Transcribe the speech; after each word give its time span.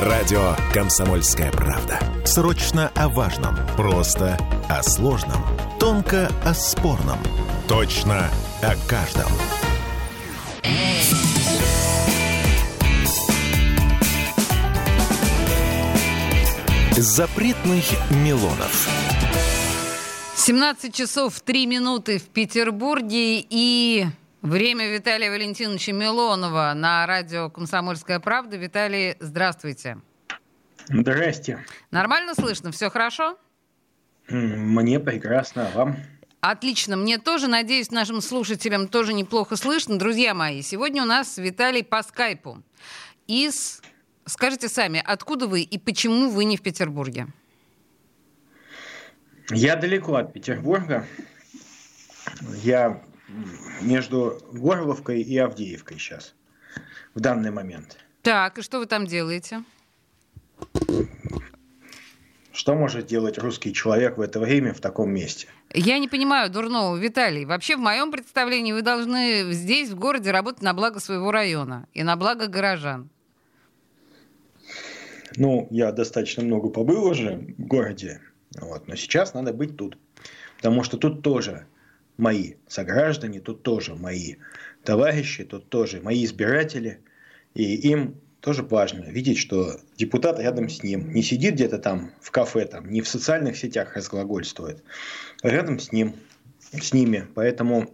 Радио 0.00 0.54
«Комсомольская 0.74 1.50
правда». 1.50 1.98
Срочно 2.26 2.92
о 2.94 3.08
важном. 3.08 3.56
Просто 3.78 4.36
о 4.68 4.82
сложном. 4.82 5.42
Тонко 5.80 6.28
о 6.44 6.52
спорном. 6.52 7.18
Точно 7.66 8.28
о 8.60 8.74
каждом. 8.86 9.32
Запретных 16.92 17.86
Милонов. 18.10 18.90
17 20.36 20.94
часов 20.94 21.40
3 21.40 21.64
минуты 21.64 22.18
в 22.18 22.24
Петербурге 22.24 23.42
и 23.48 24.06
время 24.46 24.90
Виталия 24.90 25.30
Валентиновича 25.30 25.92
Милонова 25.92 26.72
на 26.74 27.06
радио 27.06 27.50
«Комсомольская 27.50 28.20
правда». 28.20 28.56
Виталий, 28.56 29.16
здравствуйте. 29.20 29.98
Здрасте. 30.88 31.64
Нормально 31.90 32.34
слышно? 32.34 32.70
Все 32.70 32.90
хорошо? 32.90 33.38
Мне 34.28 35.00
прекрасно, 35.00 35.68
а 35.68 35.76
вам? 35.76 35.96
Отлично, 36.40 36.96
мне 36.96 37.18
тоже, 37.18 37.48
надеюсь, 37.48 37.90
нашим 37.90 38.20
слушателям 38.20 38.88
тоже 38.88 39.12
неплохо 39.12 39.56
слышно. 39.56 39.98
Друзья 39.98 40.34
мои, 40.34 40.62
сегодня 40.62 41.02
у 41.02 41.06
нас 41.06 41.38
Виталий 41.38 41.82
по 41.82 42.02
скайпу 42.02 42.62
из 43.26 43.82
Скажите 44.28 44.68
сами, 44.68 45.00
откуда 45.04 45.46
вы 45.46 45.62
и 45.62 45.78
почему 45.78 46.30
вы 46.30 46.44
не 46.46 46.56
в 46.56 46.62
Петербурге? 46.62 47.28
Я 49.50 49.76
далеко 49.76 50.16
от 50.16 50.32
Петербурга. 50.32 51.06
Я 52.64 53.00
между 53.80 54.40
Горловкой 54.52 55.22
и 55.22 55.36
Авдеевкой 55.38 55.98
сейчас, 55.98 56.34
в 57.14 57.20
данный 57.20 57.50
момент. 57.50 57.98
Так, 58.22 58.58
и 58.58 58.62
что 58.62 58.78
вы 58.78 58.86
там 58.86 59.06
делаете? 59.06 59.64
Что 62.52 62.74
может 62.74 63.06
делать 63.06 63.38
русский 63.38 63.72
человек 63.74 64.16
в 64.16 64.20
это 64.20 64.40
время 64.40 64.72
в 64.72 64.80
таком 64.80 65.10
месте? 65.10 65.48
Я 65.74 65.98
не 65.98 66.08
понимаю 66.08 66.50
дурного, 66.50 66.96
Виталий. 66.96 67.44
Вообще, 67.44 67.76
в 67.76 67.80
моем 67.80 68.10
представлении, 68.10 68.72
вы 68.72 68.82
должны 68.82 69.52
здесь, 69.52 69.90
в 69.90 69.98
городе, 69.98 70.30
работать 70.30 70.62
на 70.62 70.72
благо 70.72 70.98
своего 70.98 71.30
района 71.30 71.86
и 71.92 72.02
на 72.02 72.16
благо 72.16 72.46
горожан. 72.46 73.10
Ну, 75.36 75.68
я 75.70 75.92
достаточно 75.92 76.42
много 76.42 76.70
побыл 76.70 77.04
уже 77.04 77.36
в 77.58 77.66
городе, 77.66 78.22
вот, 78.58 78.88
но 78.88 78.96
сейчас 78.96 79.34
надо 79.34 79.52
быть 79.52 79.76
тут. 79.76 79.98
Потому 80.56 80.82
что 80.82 80.96
тут 80.96 81.22
тоже 81.22 81.66
мои 82.16 82.54
сограждане, 82.68 83.40
тут 83.40 83.62
тоже 83.62 83.94
мои 83.94 84.36
товарищи, 84.84 85.44
тут 85.44 85.68
тоже 85.68 86.00
мои 86.00 86.24
избиратели. 86.24 87.00
И 87.54 87.74
им 87.90 88.20
тоже 88.40 88.62
важно 88.62 89.04
видеть, 89.04 89.38
что 89.38 89.80
депутат 89.96 90.38
рядом 90.38 90.68
с 90.68 90.82
ним 90.82 91.12
не 91.12 91.22
сидит 91.22 91.54
где-то 91.54 91.78
там 91.78 92.12
в 92.20 92.30
кафе, 92.30 92.66
там, 92.66 92.90
не 92.90 93.00
в 93.00 93.08
социальных 93.08 93.56
сетях 93.56 93.96
разглагольствует, 93.96 94.82
а 95.42 95.48
рядом 95.48 95.78
с 95.78 95.90
ним, 95.90 96.14
с 96.72 96.92
ними. 96.92 97.26
Поэтому 97.34 97.90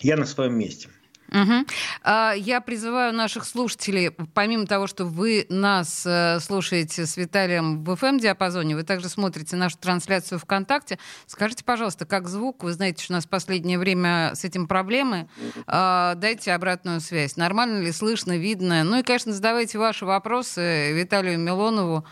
я 0.00 0.16
на 0.16 0.26
своем 0.26 0.58
месте. 0.58 0.88
Угу. 1.30 1.66
Я 2.04 2.60
призываю 2.60 3.14
наших 3.14 3.44
слушателей, 3.44 4.10
помимо 4.10 4.66
того, 4.66 4.86
что 4.86 5.04
вы 5.04 5.46
нас 5.48 6.04
э, 6.04 6.40
слушаете 6.40 7.06
с 7.06 7.16
Виталием 7.16 7.84
в 7.84 7.90
FM-диапазоне, 7.90 8.74
вы 8.74 8.82
также 8.82 9.08
смотрите 9.08 9.56
нашу 9.56 9.78
трансляцию 9.78 10.38
ВКонтакте. 10.40 10.98
Скажите, 11.26 11.64
пожалуйста, 11.64 12.04
как 12.04 12.28
звук? 12.28 12.64
Вы 12.64 12.72
знаете, 12.72 13.04
что 13.04 13.12
у 13.12 13.16
нас 13.16 13.26
в 13.26 13.28
последнее 13.28 13.78
время 13.78 14.32
с 14.34 14.44
этим 14.44 14.66
проблемы. 14.66 15.28
А, 15.66 16.14
дайте 16.16 16.52
обратную 16.52 17.00
связь. 17.00 17.36
Нормально 17.36 17.80
ли 17.80 17.92
слышно, 17.92 18.36
видно? 18.36 18.82
Ну 18.84 18.98
и, 18.98 19.02
конечно, 19.02 19.32
задавайте 19.32 19.78
ваши 19.78 20.04
вопросы 20.04 20.92
Виталию 20.92 21.38
Милонову 21.38 22.04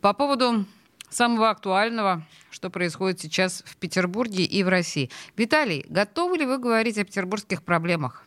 по 0.00 0.12
поводу 0.14 0.64
самого 1.10 1.50
актуального, 1.50 2.22
что 2.50 2.70
происходит 2.70 3.20
сейчас 3.20 3.62
в 3.66 3.76
Петербурге 3.76 4.44
и 4.44 4.62
в 4.62 4.68
России. 4.68 5.10
Виталий, 5.36 5.84
готовы 5.88 6.38
ли 6.38 6.46
вы 6.46 6.58
говорить 6.58 6.98
о 6.98 7.04
петербургских 7.04 7.62
проблемах? 7.62 8.24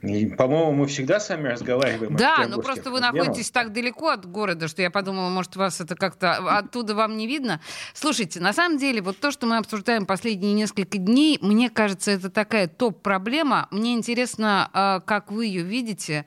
По-моему, 0.00 0.72
мы 0.72 0.86
всегда 0.86 1.18
с 1.18 1.28
вами 1.28 1.48
разговариваем. 1.48 2.14
Да, 2.14 2.46
но 2.48 2.60
просто 2.60 2.90
вы 2.90 3.00
находитесь 3.00 3.50
так 3.50 3.72
далеко 3.72 4.10
от 4.10 4.26
города, 4.26 4.68
что 4.68 4.80
я 4.80 4.90
подумала, 4.90 5.28
может, 5.28 5.56
вас 5.56 5.80
это 5.80 5.96
как-то 5.96 6.36
оттуда 6.56 6.94
вам 6.94 7.16
не 7.16 7.26
видно. 7.26 7.60
Слушайте, 7.94 8.40
на 8.40 8.52
самом 8.52 8.78
деле, 8.78 9.02
вот 9.02 9.18
то, 9.18 9.32
что 9.32 9.46
мы 9.46 9.56
обсуждаем 9.56 10.06
последние 10.06 10.54
несколько 10.54 10.98
дней, 10.98 11.38
мне 11.42 11.68
кажется, 11.68 12.12
это 12.12 12.30
такая 12.30 12.68
топ-проблема. 12.68 13.66
Мне 13.72 13.94
интересно, 13.94 14.70
а, 14.72 15.00
как 15.00 15.32
вы 15.32 15.46
ее 15.46 15.62
видите. 15.62 16.26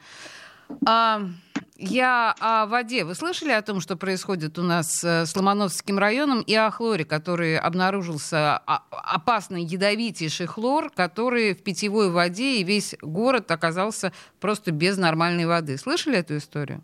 А, 1.81 1.87
я 1.87 2.35
о 2.39 2.65
воде. 2.65 3.03
Вы 3.03 3.15
слышали 3.15 3.51
о 3.51 3.61
том, 3.61 3.79
что 3.81 3.95
происходит 3.95 4.59
у 4.59 4.63
нас 4.63 5.03
э, 5.03 5.25
с 5.25 5.35
Ломоносовским 5.35 5.97
районом 5.97 6.41
и 6.41 6.53
о 6.53 6.69
хлоре, 6.71 7.05
который 7.05 7.57
обнаружился 7.57 8.57
опасный 8.57 9.63
ядовитейший 9.63 10.45
хлор, 10.45 10.91
который 10.91 11.53
в 11.53 11.63
питьевой 11.63 12.11
воде, 12.11 12.57
и 12.57 12.63
весь 12.63 12.95
город 13.01 13.51
оказался 13.51 14.13
просто 14.39 14.71
без 14.71 14.97
нормальной 14.97 15.45
воды. 15.45 15.77
Слышали 15.77 16.17
эту 16.17 16.37
историю? 16.37 16.81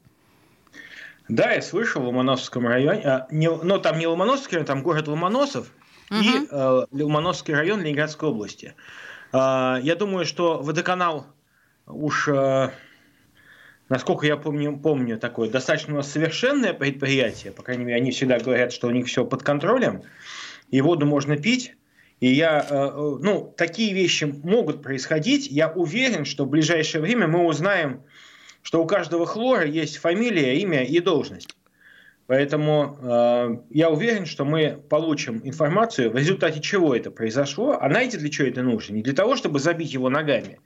Да, 1.30 1.52
я 1.52 1.62
слышал 1.62 2.02
в 2.02 2.06
Ломоносовском 2.06 2.68
районе. 2.68 3.02
А, 3.04 3.28
не, 3.32 3.50
но 3.50 3.78
там 3.78 4.00
не 4.00 4.08
Ломоносовский, 4.08 4.64
там 4.64 4.82
город 4.82 5.08
Ломоносов 5.08 5.68
угу. 6.10 6.20
и 6.20 6.48
э, 6.50 6.86
Ломоносовский 6.92 7.54
район 7.54 7.82
Ленинградской 7.82 8.30
области. 8.30 8.74
Э, 9.34 9.78
я 9.82 9.96
думаю, 9.96 10.26
что 10.26 10.62
водоканал 10.62 11.28
уж... 11.86 12.28
Э, 12.30 12.72
насколько 13.90 14.26
я 14.26 14.38
помню, 14.38 14.78
помню 14.78 15.18
такое 15.18 15.50
достаточно 15.50 16.02
совершенное 16.02 16.74
предприятие, 16.74 17.52
по 17.52 17.64
крайней 17.64 17.86
мере, 17.86 17.98
они 17.98 18.12
всегда 18.12 18.40
говорят, 18.40 18.74
что 18.74 18.88
у 18.88 18.92
них 18.92 19.08
все 19.08 19.26
под 19.26 19.44
контролем, 19.44 20.04
и 20.70 20.82
воду 20.82 21.06
можно 21.06 21.38
пить. 21.38 21.74
И 22.20 22.30
я, 22.30 22.66
э, 22.68 22.76
э, 22.76 23.18
ну, 23.22 23.54
такие 23.56 23.94
вещи 23.94 24.24
могут 24.44 24.82
происходить. 24.82 25.48
Я 25.52 25.72
уверен, 25.72 26.26
что 26.26 26.46
в 26.46 26.50
ближайшее 26.50 27.02
время 27.02 27.28
мы 27.28 27.46
узнаем, 27.46 28.02
что 28.64 28.82
у 28.82 28.88
каждого 28.88 29.26
хлора 29.26 29.66
есть 29.66 29.98
фамилия, 29.98 30.60
имя 30.60 30.84
и 30.84 31.00
должность. 31.00 31.56
Поэтому 32.26 32.98
э, 33.02 33.58
я 33.70 33.90
уверен, 33.90 34.26
что 34.26 34.44
мы 34.44 34.82
получим 34.90 35.42
информацию, 35.46 36.12
в 36.12 36.18
результате 36.18 36.60
чего 36.60 36.94
это 36.94 37.12
произошло. 37.12 37.78
А 37.80 37.90
знаете, 37.90 38.18
для 38.18 38.30
чего 38.30 38.48
это 38.48 38.64
нужно? 38.64 38.96
Не 38.96 39.04
для 39.04 39.14
того, 39.14 39.36
чтобы 39.38 39.60
забить 39.60 39.94
его 39.94 40.10
ногами, 40.10 40.60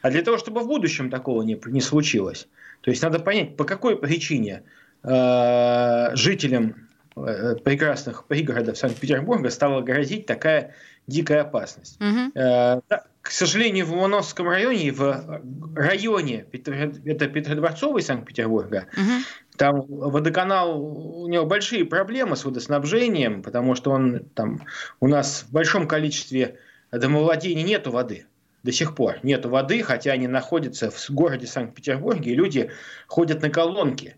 а 0.00 0.10
для 0.10 0.22
того, 0.22 0.38
чтобы 0.38 0.60
в 0.60 0.66
будущем 0.66 1.10
такого 1.10 1.42
не, 1.42 1.60
не 1.66 1.80
случилось. 1.82 2.48
То 2.82 2.90
есть 2.90 3.02
надо 3.02 3.18
понять, 3.18 3.56
по 3.56 3.64
какой 3.64 3.96
причине 3.96 4.64
э, 5.02 6.10
жителям 6.14 6.88
э, 7.16 7.56
прекрасных 7.64 8.26
пригородов 8.26 8.76
Санкт-Петербурга 8.76 9.50
стала 9.50 9.80
грозить 9.80 10.26
такая 10.26 10.74
дикая 11.06 11.42
опасность. 11.42 12.00
Угу. 12.00 12.38
Э, 12.40 12.80
к 13.22 13.30
сожалению, 13.30 13.86
в 13.86 13.92
Ломоносовском 13.92 14.48
районе, 14.48 14.90
в 14.90 15.40
районе, 15.76 16.44
это 16.52 17.28
Петродворцовый 17.28 18.02
Санкт-Петербурга, 18.02 18.88
угу. 18.92 19.22
там 19.56 19.82
водоканал, 19.86 21.22
у 21.22 21.28
него 21.28 21.46
большие 21.46 21.84
проблемы 21.84 22.34
с 22.34 22.44
водоснабжением, 22.44 23.44
потому 23.44 23.76
что 23.76 23.92
он 23.92 24.24
там, 24.34 24.62
у 24.98 25.06
нас 25.06 25.46
в 25.48 25.52
большом 25.52 25.86
количестве 25.86 26.58
домовладений 26.90 27.62
нету 27.62 27.92
воды 27.92 28.26
до 28.62 28.72
сих 28.72 28.94
пор 28.94 29.18
нет 29.22 29.44
воды, 29.44 29.82
хотя 29.82 30.12
они 30.12 30.28
находятся 30.28 30.90
в 30.90 31.10
городе 31.10 31.46
Санкт-Петербурге, 31.46 32.32
и 32.32 32.34
люди 32.34 32.70
ходят 33.06 33.42
на 33.42 33.50
колонки, 33.50 34.16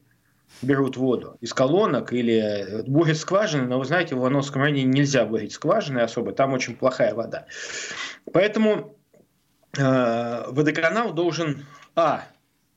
берут 0.63 0.97
воду 0.97 1.37
из 1.41 1.53
колонок 1.53 2.13
или 2.13 2.83
бурят 2.87 3.17
скважины, 3.17 3.67
но 3.67 3.79
вы 3.79 3.85
знаете, 3.85 4.15
в 4.15 4.19
Ивановском 4.19 4.63
районе 4.63 4.85
нельзя 4.85 5.25
бурить 5.25 5.53
скважины 5.53 6.01
особо, 6.01 6.33
там 6.33 6.53
очень 6.53 6.77
плохая 6.77 7.15
вода. 7.15 7.47
Поэтому 8.33 8.97
э, 9.77 10.45
водоканал 10.49 11.13
должен, 11.13 11.67
а, 11.97 12.25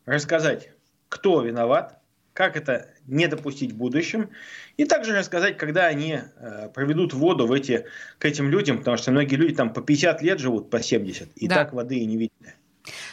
рассказать, 0.05 0.71
кто 1.09 1.41
виноват, 1.41 1.96
как 2.37 2.55
это 2.55 2.91
не 3.07 3.27
допустить 3.27 3.71
в 3.71 3.77
будущем, 3.77 4.29
и 4.77 4.85
также 4.85 5.17
рассказать, 5.17 5.57
когда 5.57 5.87
они 5.87 6.19
э, 6.19 6.69
проведут 6.71 7.15
воду 7.15 7.47
в 7.47 7.51
эти, 7.51 7.87
к 8.19 8.25
этим 8.25 8.51
людям, 8.51 8.77
потому 8.77 8.95
что 8.97 9.09
многие 9.09 9.37
люди 9.37 9.55
там 9.55 9.73
по 9.73 9.81
50 9.81 10.21
лет 10.21 10.37
живут, 10.37 10.69
по 10.69 10.79
70, 10.79 11.29
и 11.35 11.47
да. 11.47 11.55
так 11.55 11.73
воды 11.73 11.97
и 11.97 12.05
не 12.05 12.15
видели. 12.15 12.53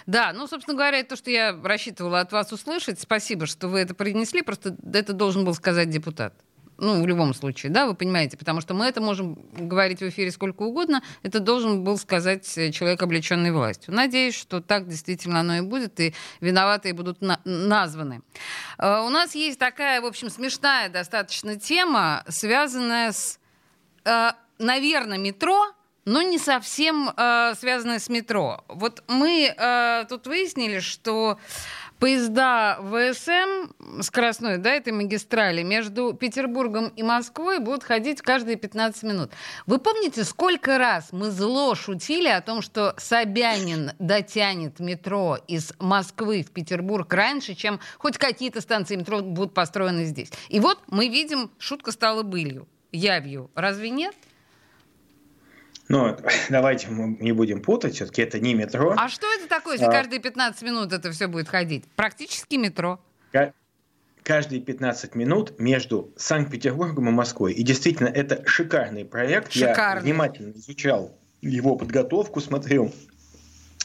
Да, 0.04 0.34
ну, 0.34 0.46
собственно 0.46 0.76
говоря, 0.76 1.02
то, 1.04 1.16
что 1.16 1.30
я 1.30 1.58
рассчитывала 1.64 2.20
от 2.20 2.32
вас 2.32 2.52
услышать, 2.52 3.00
спасибо, 3.00 3.46
что 3.46 3.68
вы 3.68 3.78
это 3.78 3.94
принесли, 3.94 4.42
просто 4.42 4.76
это 4.92 5.14
должен 5.14 5.46
был 5.46 5.54
сказать 5.54 5.88
депутат. 5.88 6.34
Ну, 6.76 7.02
в 7.02 7.06
любом 7.06 7.34
случае, 7.34 7.70
да, 7.70 7.86
вы 7.86 7.94
понимаете, 7.94 8.36
потому 8.36 8.60
что 8.60 8.74
мы 8.74 8.86
это 8.86 9.00
можем 9.00 9.38
говорить 9.52 10.00
в 10.00 10.08
эфире 10.08 10.30
сколько 10.30 10.62
угодно, 10.62 11.02
это 11.22 11.38
должен 11.38 11.84
был 11.84 11.96
сказать 11.98 12.46
человек, 12.72 13.02
облеченный 13.02 13.52
властью. 13.52 13.94
Надеюсь, 13.94 14.34
что 14.34 14.60
так 14.60 14.88
действительно 14.88 15.40
оно 15.40 15.56
и 15.56 15.60
будет, 15.60 16.00
и 16.00 16.14
виноватые 16.40 16.94
будут 16.94 17.22
на- 17.22 17.40
названы. 17.44 18.22
Uh, 18.78 19.06
у 19.06 19.08
нас 19.08 19.34
есть 19.34 19.58
такая, 19.58 20.00
в 20.00 20.06
общем, 20.06 20.30
смешная 20.30 20.88
достаточно 20.88 21.56
тема, 21.56 22.24
связанная 22.28 23.12
с, 23.12 23.38
uh, 24.04 24.32
наверное, 24.58 25.18
метро, 25.18 25.74
но 26.04 26.22
не 26.22 26.38
совсем 26.38 27.10
э, 27.16 27.54
связанная 27.58 27.98
с 27.98 28.08
метро. 28.08 28.62
Вот 28.68 29.02
мы 29.08 29.54
э, 29.56 30.04
тут 30.08 30.26
выяснили, 30.26 30.80
что 30.80 31.38
поезда 31.98 32.78
ВСМ 32.80 34.02
скоростной, 34.02 34.58
да, 34.58 34.74
этой 34.74 34.92
магистрали, 34.92 35.62
между 35.62 36.12
Петербургом 36.12 36.88
и 36.88 37.02
Москвой 37.02 37.58
будут 37.58 37.84
ходить 37.84 38.20
каждые 38.20 38.56
15 38.56 39.02
минут. 39.04 39.30
Вы 39.66 39.78
помните, 39.78 40.24
сколько 40.24 40.78
раз 40.78 41.08
мы 41.12 41.30
зло 41.30 41.74
шутили 41.74 42.28
о 42.28 42.40
том, 42.40 42.62
что 42.62 42.94
Собянин 42.98 43.92
дотянет 43.98 44.80
метро 44.80 45.38
из 45.48 45.72
Москвы 45.78 46.42
в 46.42 46.50
Петербург 46.50 47.12
раньше, 47.12 47.54
чем 47.54 47.80
хоть 47.98 48.18
какие-то 48.18 48.60
станции 48.60 48.96
метро 48.96 49.20
будут 49.20 49.54
построены 49.54 50.04
здесь. 50.04 50.30
И 50.48 50.60
вот 50.60 50.78
мы 50.88 51.08
видим, 51.08 51.50
шутка 51.58 51.92
стала 51.92 52.22
былью, 52.22 52.68
явью. 52.92 53.50
Разве 53.54 53.90
нет? 53.90 54.14
Но 55.94 56.16
давайте 56.50 56.88
мы 56.88 57.16
не 57.20 57.30
будем 57.30 57.62
путать, 57.62 57.94
все-таки 57.94 58.22
это 58.22 58.40
не 58.40 58.54
метро. 58.54 58.94
А 58.98 59.08
что 59.08 59.32
это 59.32 59.48
такое, 59.48 59.74
если 59.74 59.86
а... 59.86 59.92
каждые 59.92 60.20
15 60.20 60.62
минут 60.62 60.92
это 60.92 61.12
все 61.12 61.28
будет 61.28 61.48
ходить? 61.48 61.84
Практически 61.94 62.56
метро. 62.56 63.00
Каждые 64.24 64.62
15 64.62 65.14
минут 65.16 65.60
между 65.60 66.10
Санкт-Петербургом 66.16 67.10
и 67.10 67.12
Москвой. 67.12 67.52
И 67.52 67.62
действительно, 67.62 68.08
это 68.08 68.42
шикарный 68.46 69.04
проект. 69.04 69.52
Шикарный. 69.52 70.00
Я 70.00 70.00
внимательно 70.00 70.52
изучал 70.52 71.14
его 71.42 71.76
подготовку, 71.76 72.40
смотрел. 72.40 72.90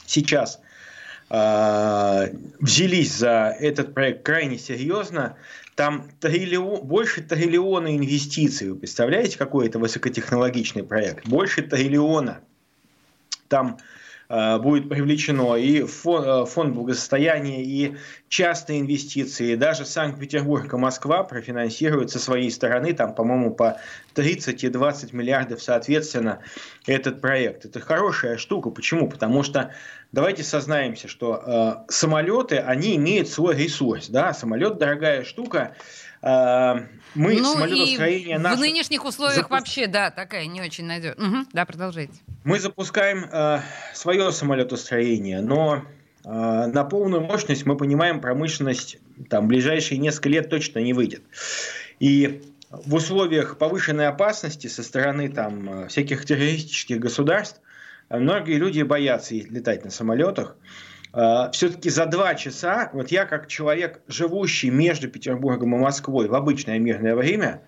Сейчас 0.06 0.62
э, 1.30 2.34
взялись 2.62 3.14
за 3.14 3.54
этот 3.60 3.94
проект 3.94 4.24
крайне 4.24 4.58
серьезно. 4.58 5.36
Там 5.80 6.12
триллион, 6.20 6.82
больше 6.86 7.22
триллиона 7.22 7.96
инвестиций. 7.96 8.70
Вы 8.70 8.76
представляете, 8.76 9.38
какой 9.38 9.68
это 9.70 9.80
высокотехнологичный 9.80 10.84
проект? 10.84 11.26
Больше 11.26 11.62
триллиона. 11.62 12.42
Там 13.48 13.78
будет 14.60 14.88
привлечено 14.90 15.56
и 15.56 15.82
фонд, 15.82 16.28
э, 16.28 16.46
фонд 16.46 16.76
благосостояния, 16.76 17.64
и 17.64 17.96
частные 18.28 18.82
инвестиции. 18.82 19.56
Даже 19.56 19.86
Санкт-Петербург 19.86 20.72
и 20.72 20.78
Москва 20.78 21.24
профинансируют 21.24 22.12
со 22.12 22.20
своей 22.20 22.52
стороны, 22.52 22.94
там, 22.94 23.16
по-моему, 23.16 23.56
по 23.56 23.80
30 24.14 24.64
и 24.64 24.70
20 24.70 25.14
миллиардов 25.14 25.64
соответственно 25.64 26.40
этот 26.86 27.22
проект. 27.22 27.66
Это 27.66 27.80
хорошая 27.80 28.38
штука. 28.38 28.70
Почему? 28.70 29.10
Потому 29.10 29.42
что 29.42 29.74
давайте 30.12 30.44
сознаемся, 30.44 31.08
что 31.08 31.42
э, 31.88 31.92
самолеты, 31.92 32.58
они 32.58 32.98
имеют 32.98 33.30
свой 33.30 33.56
ресурс. 33.56 34.10
Да? 34.10 34.34
Самолет 34.34 34.78
дорогая 34.78 35.24
штука. 35.24 35.74
Э, 35.76 36.09
мы 36.22 36.88
ну 37.16 37.54
самолетостроение 37.54 38.36
и 38.36 38.40
наше... 38.40 38.58
в 38.58 38.60
нынешних 38.60 39.06
условиях 39.06 39.36
запуск... 39.38 39.52
вообще, 39.52 39.88
да, 39.88 40.12
такая 40.12 40.46
не 40.48 40.62
очень 40.62 40.86
надежная. 40.86 41.28
Угу, 41.28 41.38
да, 41.54 41.66
продолжайте. 41.66 42.14
Мы 42.44 42.60
запускаем 42.60 43.26
э, 43.32 43.60
свое 43.94 44.32
самолетостроение, 44.32 45.42
но 45.42 45.84
э, 46.26 46.30
на 46.30 46.84
полную 46.84 47.22
мощность 47.22 47.66
мы 47.66 47.78
понимаем, 47.78 48.20
промышленность 48.20 48.98
там 49.30 49.48
ближайшие 49.48 49.98
несколько 49.98 50.30
лет 50.30 50.50
точно 50.50 50.80
не 50.80 50.94
выйдет. 50.94 51.24
И 52.00 52.42
в 52.70 52.94
условиях 52.94 53.58
повышенной 53.58 54.08
опасности 54.08 54.68
со 54.68 54.84
стороны 54.84 55.30
там 55.30 55.88
всяких 55.88 56.26
террористических 56.26 57.00
государств 57.00 57.62
многие 58.10 58.58
люди 58.58 58.82
боятся 58.82 59.36
летать 59.36 59.84
на 59.86 59.92
самолетах. 59.92 60.56
А, 60.56 60.89
все-таки 61.12 61.90
за 61.90 62.06
два 62.06 62.36
часа, 62.36 62.90
вот 62.94 63.10
я 63.10 63.26
как 63.26 63.48
человек, 63.48 64.02
живущий 64.08 64.70
между 64.70 65.10
Петербургом 65.10 65.76
и 65.76 65.80
Москвой 65.80 66.28
в 66.28 66.36
обычное 66.36 66.78
мирное 66.78 67.16
время, 67.16 67.62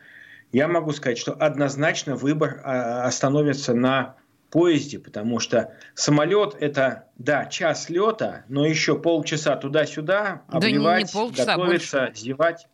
я 0.51 0.67
могу 0.67 0.91
сказать, 0.91 1.17
что 1.17 1.33
однозначно 1.33 2.15
выбор 2.15 2.61
а, 2.63 3.05
остановится 3.05 3.73
на 3.73 4.15
поезде, 4.49 4.99
потому 4.99 5.39
что 5.39 5.73
самолет 5.95 6.55
это, 6.59 7.05
да, 7.17 7.45
час 7.45 7.89
лета, 7.89 8.43
но 8.49 8.65
еще 8.65 8.99
полчаса 8.99 9.55
туда-сюда, 9.55 10.41
обливать, 10.49 11.11
да 11.13 11.19
не, 11.21 11.29
не 11.29 11.35
готовиться, 11.45 11.99
больше. 11.99 12.13
зевать. 12.15 12.67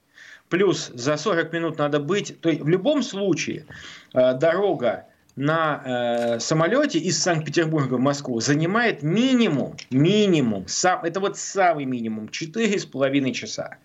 Плюс 0.49 0.89
за 0.93 1.17
40 1.17 1.53
минут 1.53 1.77
надо 1.77 1.99
быть. 1.99 2.39
То 2.41 2.49
есть 2.49 2.61
в 2.61 2.67
любом 2.67 3.03
случае 3.03 3.65
э, 4.13 4.33
дорога 4.33 5.05
на 5.38 5.81
э, 5.86 6.39
самолете 6.39 6.98
из 6.98 7.22
Санкт-Петербурга 7.22 7.94
в 7.94 8.00
Москву 8.00 8.39
занимает 8.39 9.04
минимум, 9.04 9.78
минимум, 9.92 10.68
сам, 10.68 11.06
это 11.06 11.19
вот 11.19 11.38
самый 11.38 11.86
минимум, 11.86 12.25
4,5 12.25 13.31
часа. 13.31 13.78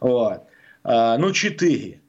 Вот. 0.00 0.44
Э, 0.84 1.16
ну, 1.18 1.32
4. 1.32 2.00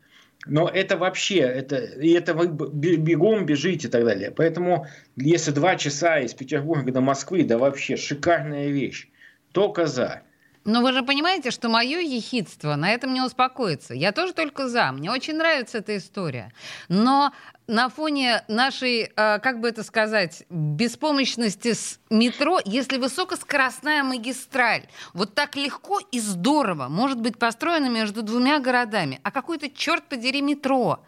Но 0.46 0.68
это 0.68 0.98
вообще, 0.98 1.38
это, 1.38 1.78
и 1.78 2.12
это 2.12 2.34
вы 2.34 2.48
бегом 2.48 3.46
бежите 3.46 3.88
и 3.88 3.90
так 3.90 4.04
далее. 4.04 4.32
Поэтому, 4.32 4.86
если 5.16 5.52
два 5.52 5.78
часа 5.78 6.20
из 6.20 6.34
Петербурга 6.34 6.92
до 6.92 7.00
Москвы, 7.00 7.46
да 7.46 7.58
вообще 7.58 7.96
шикарная 7.96 8.68
вещь. 8.68 9.08
Только 9.54 9.88
за. 9.88 10.24
Но 10.66 10.82
вы 10.82 10.94
же 10.94 11.04
понимаете, 11.04 11.52
что 11.52 11.68
мое 11.70 12.00
ехидство 12.00 12.76
на 12.76 12.92
этом 12.92 13.14
не 13.14 13.22
успокоится. 13.22 13.94
Я 13.94 14.12
тоже 14.12 14.34
только 14.34 14.68
за. 14.70 14.92
Мне 14.92 15.12
очень 15.12 15.36
нравится 15.36 15.80
эта 15.80 15.98
история. 15.98 16.52
Но 16.88 17.34
на 17.68 17.90
фоне 17.90 18.44
нашей, 18.48 19.04
э, 19.16 19.40
как 19.40 19.60
бы 19.60 19.70
это 19.70 19.84
сказать, 19.84 20.44
беспомощности 20.50 21.74
с 21.74 22.00
метро, 22.10 22.60
если 22.66 22.98
высокоскоростная 22.98 24.04
магистраль 24.04 24.84
вот 25.14 25.34
так 25.34 25.56
легко 25.56 26.00
и 26.12 26.20
здорово 26.20 26.88
может 26.90 27.22
быть 27.22 27.38
построена 27.38 27.90
между 27.90 28.22
двумя 28.22 28.60
городами, 28.60 29.20
а 29.24 29.32
какой-то, 29.32 29.70
черт 29.70 30.04
подери, 30.04 30.42
метро, 30.42 31.00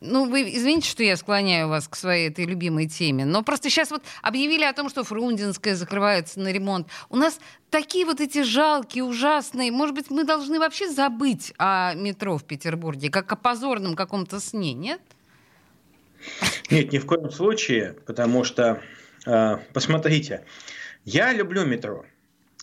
ну, 0.00 0.26
вы 0.30 0.42
извините, 0.42 0.88
что 0.88 1.02
я 1.02 1.16
склоняю 1.16 1.68
вас 1.68 1.88
к 1.88 1.96
своей 1.96 2.28
этой 2.28 2.44
любимой 2.44 2.86
теме, 2.86 3.24
но 3.24 3.42
просто 3.42 3.68
сейчас 3.68 3.90
вот 3.90 4.04
объявили 4.22 4.62
о 4.62 4.72
том, 4.72 4.88
что 4.88 5.02
Фрунзенская 5.02 5.74
закрывается 5.74 6.38
на 6.38 6.52
ремонт. 6.52 6.86
У 7.08 7.16
нас 7.16 7.40
такие 7.70 8.04
вот 8.04 8.20
эти 8.20 8.42
жалкие, 8.42 9.02
ужасные. 9.02 9.72
Может 9.72 9.96
быть, 9.96 10.10
мы 10.10 10.22
должны 10.22 10.60
вообще 10.60 10.88
забыть 10.88 11.52
о 11.58 11.94
метро 11.94 12.38
в 12.38 12.44
Петербурге, 12.44 13.10
как 13.10 13.32
о 13.32 13.36
позорном 13.36 13.96
каком-то 13.96 14.38
сне, 14.38 14.72
нет? 14.72 15.00
Нет, 16.70 16.92
ни 16.92 16.98
в 16.98 17.06
коем 17.06 17.30
случае, 17.30 17.94
потому 18.06 18.44
что, 18.44 18.80
э, 19.26 19.58
посмотрите, 19.72 20.44
я 21.04 21.32
люблю 21.32 21.64
метро. 21.64 22.04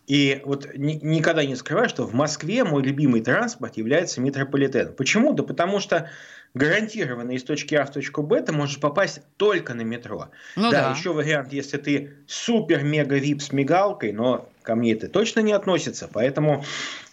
И 0.08 0.42
вот 0.46 0.68
ни, 0.76 0.94
никогда 1.02 1.44
не 1.44 1.56
скрываю, 1.56 1.90
что 1.90 2.06
в 2.06 2.14
Москве 2.14 2.64
мой 2.64 2.84
любимый 2.84 3.22
транспорт 3.22 3.78
является 3.78 4.22
метрополитен. 4.22 4.94
Почему? 4.94 5.34
Да 5.34 5.42
потому 5.42 5.80
что 5.80 6.12
гарантированно 6.54 7.32
из 7.32 7.44
точки 7.44 7.76
А 7.76 7.86
в 7.86 7.92
точку 7.92 8.22
Б 8.22 8.42
ты 8.42 8.52
можешь 8.52 8.80
попасть 8.80 9.22
только 9.38 9.74
на 9.74 9.82
метро. 9.82 10.30
Ну, 10.56 10.72
да, 10.72 10.90
да, 10.90 10.96
еще 10.96 11.12
вариант, 11.12 11.52
если 11.54 11.78
ты 11.78 12.14
супер-мега-вип 12.28 13.42
с 13.42 13.52
мигалкой, 13.52 14.12
но 14.12 14.48
ко 14.62 14.76
мне 14.76 14.94
это 14.94 15.08
точно 15.08 15.40
не 15.40 15.54
относится, 15.54 16.08
поэтому 16.12 16.64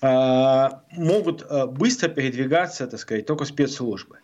э, 0.02 0.68
могут 0.92 1.46
э, 1.48 1.66
быстро 1.66 2.08
передвигаться, 2.08 2.86
так 2.86 3.00
сказать, 3.00 3.26
только 3.26 3.46
спецслужбы. 3.46 4.18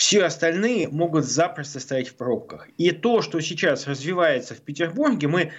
Все 0.00 0.24
остальные 0.24 0.88
могут 0.88 1.26
запросто 1.26 1.78
стоять 1.78 2.08
в 2.08 2.14
пробках. 2.14 2.68
И 2.78 2.90
то, 2.90 3.20
что 3.20 3.38
сейчас 3.40 3.86
развивается 3.86 4.54
в 4.54 4.62
Петербурге, 4.62 5.28
мы 5.28 5.52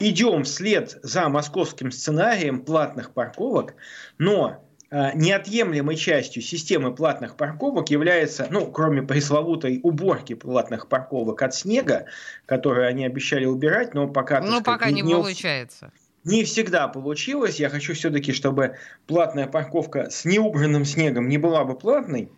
идем 0.00 0.42
вслед 0.42 0.98
за 1.04 1.28
московским 1.28 1.92
сценарием 1.92 2.64
платных 2.64 3.12
парковок, 3.12 3.76
но 4.18 4.64
Э, 4.96 5.10
неотъемлемой 5.16 5.96
частью 5.96 6.40
системы 6.40 6.94
платных 6.94 7.36
парковок 7.36 7.90
является, 7.90 8.46
ну, 8.48 8.70
кроме 8.70 9.02
пресловутой 9.02 9.80
уборки 9.82 10.34
платных 10.34 10.86
парковок 10.86 11.42
от 11.42 11.52
снега, 11.52 12.06
которую 12.46 12.86
они 12.86 13.04
обещали 13.04 13.44
убирать, 13.44 13.92
но 13.92 14.06
пока... 14.06 14.38
Ну, 14.40 14.46
сказать, 14.46 14.64
пока 14.64 14.90
не, 14.92 15.02
не 15.02 15.12
получается. 15.12 15.90
Не 16.22 16.44
всегда 16.44 16.86
получилось. 16.86 17.58
Я 17.58 17.70
хочу 17.70 17.94
все-таки, 17.94 18.32
чтобы 18.32 18.76
платная 19.08 19.48
парковка 19.48 20.10
с 20.10 20.24
неубранным 20.24 20.84
снегом 20.84 21.28
не 21.28 21.38
была 21.38 21.64
бы 21.64 21.76
платной. 21.76 22.30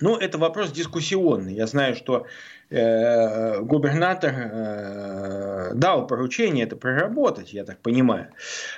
Но 0.00 0.16
это 0.16 0.38
вопрос 0.38 0.70
дискуссионный. 0.72 1.54
Я 1.54 1.66
знаю, 1.66 1.94
что 1.94 2.26
Э, 2.70 3.60
губернатор 3.62 4.34
э, 4.34 5.70
дал 5.74 6.06
поручение 6.06 6.66
это 6.66 6.76
проработать, 6.76 7.54
я 7.54 7.64
так 7.64 7.78
понимаю. 7.78 8.28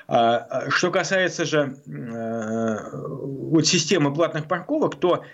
А, 0.07 0.37
а 0.37 0.71
что 0.71 0.93
касается 0.93 1.45
же 1.45 1.75
э, 1.89 2.77
вот 2.93 3.67
системы 3.67 4.15
платных 4.15 4.47
парковок, 4.47 4.95
то 4.95 5.25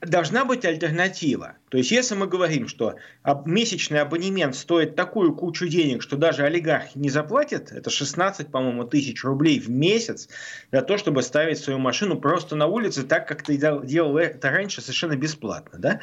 должна 0.00 0.44
быть 0.44 0.64
альтернатива. 0.64 1.54
То 1.70 1.78
есть, 1.78 1.90
если 1.90 2.14
мы 2.14 2.26
говорим, 2.26 2.68
что 2.68 2.96
месячный 3.44 4.00
абонемент 4.00 4.54
стоит 4.54 4.94
такую 4.94 5.34
кучу 5.34 5.66
денег, 5.66 6.02
что 6.02 6.16
даже 6.16 6.44
олигархи 6.44 6.96
не 6.96 7.10
заплатят, 7.10 7.72
это 7.72 7.90
16, 7.90 8.48
по-моему, 8.48 8.84
тысяч 8.84 9.24
рублей 9.24 9.58
в 9.58 9.68
месяц 9.68 10.28
для 10.70 10.82
того, 10.82 10.98
чтобы 10.98 11.22
ставить 11.22 11.58
свою 11.58 11.78
машину 11.78 12.18
просто 12.20 12.54
на 12.54 12.66
улице, 12.66 13.02
так 13.02 13.26
как 13.26 13.42
ты 13.42 13.56
делал 13.56 14.16
это 14.16 14.50
раньше 14.50 14.80
совершенно 14.80 15.16
бесплатно. 15.16 15.78
Да? 15.78 16.00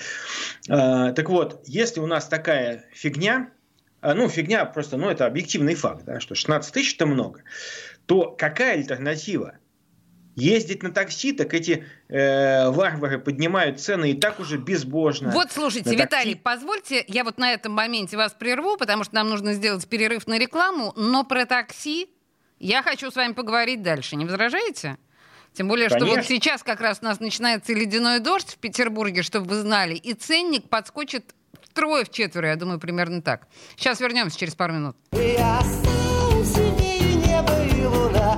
А, 0.70 1.14
так 1.14 1.30
вот, 1.30 1.62
если 1.66 2.00
у 2.02 2.08
нас 2.08 2.28
такая 2.28 2.84
фигня, 2.92 3.50
а, 4.02 4.14
ну, 4.14 4.28
фигня 4.28 4.66
просто, 4.66 4.98
ну, 4.98 5.10
это 5.10 5.26
объективный 5.26 5.76
факт, 5.76 6.04
да, 6.06 6.20
что 6.20 6.36
16 6.36 6.74
тысяч 6.74 6.96
это 6.96 7.06
много, 7.06 7.44
то 8.06 8.32
какая 8.38 8.74
альтернатива? 8.74 9.56
Ездить 10.36 10.84
на 10.84 10.92
такси, 10.92 11.32
так 11.32 11.54
эти 11.54 11.86
э, 12.10 12.70
варвары 12.70 13.20
поднимают 13.20 13.80
цены 13.80 14.12
и 14.12 14.14
так 14.14 14.40
уже 14.40 14.58
безбожно. 14.58 15.32
Вот, 15.32 15.52
слушайте, 15.52 15.90
на 15.92 15.94
Виталий, 15.94 16.34
такси... 16.34 16.42
позвольте, 16.44 17.06
я 17.08 17.24
вот 17.24 17.38
на 17.38 17.54
этом 17.54 17.72
моменте 17.72 18.18
вас 18.18 18.34
прерву, 18.34 18.76
потому 18.78 19.06
что 19.06 19.16
нам 19.16 19.30
нужно 19.30 19.54
сделать 19.54 19.88
перерыв 19.88 20.28
на 20.28 20.38
рекламу, 20.38 20.92
но 20.98 21.24
про 21.24 21.46
такси 21.46 22.10
Я 22.60 22.84
хочу 22.84 23.12
с 23.12 23.16
вами 23.16 23.34
поговорить 23.34 23.82
дальше. 23.82 24.16
Не 24.16 24.26
возражаете? 24.26 24.98
Тем 25.54 25.70
более, 25.70 25.88
Конечно. 25.88 26.08
что 26.08 26.16
вот 26.18 26.26
сейчас 26.26 26.64
как 26.64 26.82
раз 26.82 27.00
у 27.02 27.06
нас 27.06 27.22
начинается 27.22 27.72
ледяной 27.74 28.20
дождь 28.20 28.56
в 28.56 28.58
Петербурге, 28.58 29.24
чтобы 29.24 29.48
вы 29.48 29.56
знали, 29.56 29.96
и 29.96 30.14
ценник 30.14 30.68
подскочит 30.68 31.34
втрое, 31.62 32.04
в 32.04 32.12
четверо, 32.12 32.50
я 32.50 32.56
думаю, 32.58 32.80
примерно 32.80 33.22
так. 33.22 33.48
Сейчас 33.78 34.02
вернемся 34.02 34.38
через 34.38 34.54
пару 34.56 34.74
минут. 34.74 34.98
Я 35.14 35.62
небо 37.36 37.54
и 37.66 37.86
луна, 37.86 38.38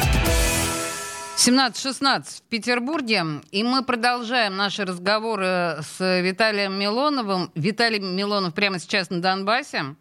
17.16 1.41 2.37
в 2.37 2.41
Петербурге, 2.49 3.23
и 3.49 3.63
мы 3.63 3.83
продолжаем 3.83 4.57
наши 4.57 4.85
разговоры 4.85 5.79
с 5.81 6.21
Виталием 6.21 6.79
Милоновым. 6.79 7.51
Виталий 7.55 7.97
Милонов 7.97 8.53
прямо 8.53 8.77
сейчас 8.77 9.09
на 9.09 9.23
Донбассе. 9.23 9.95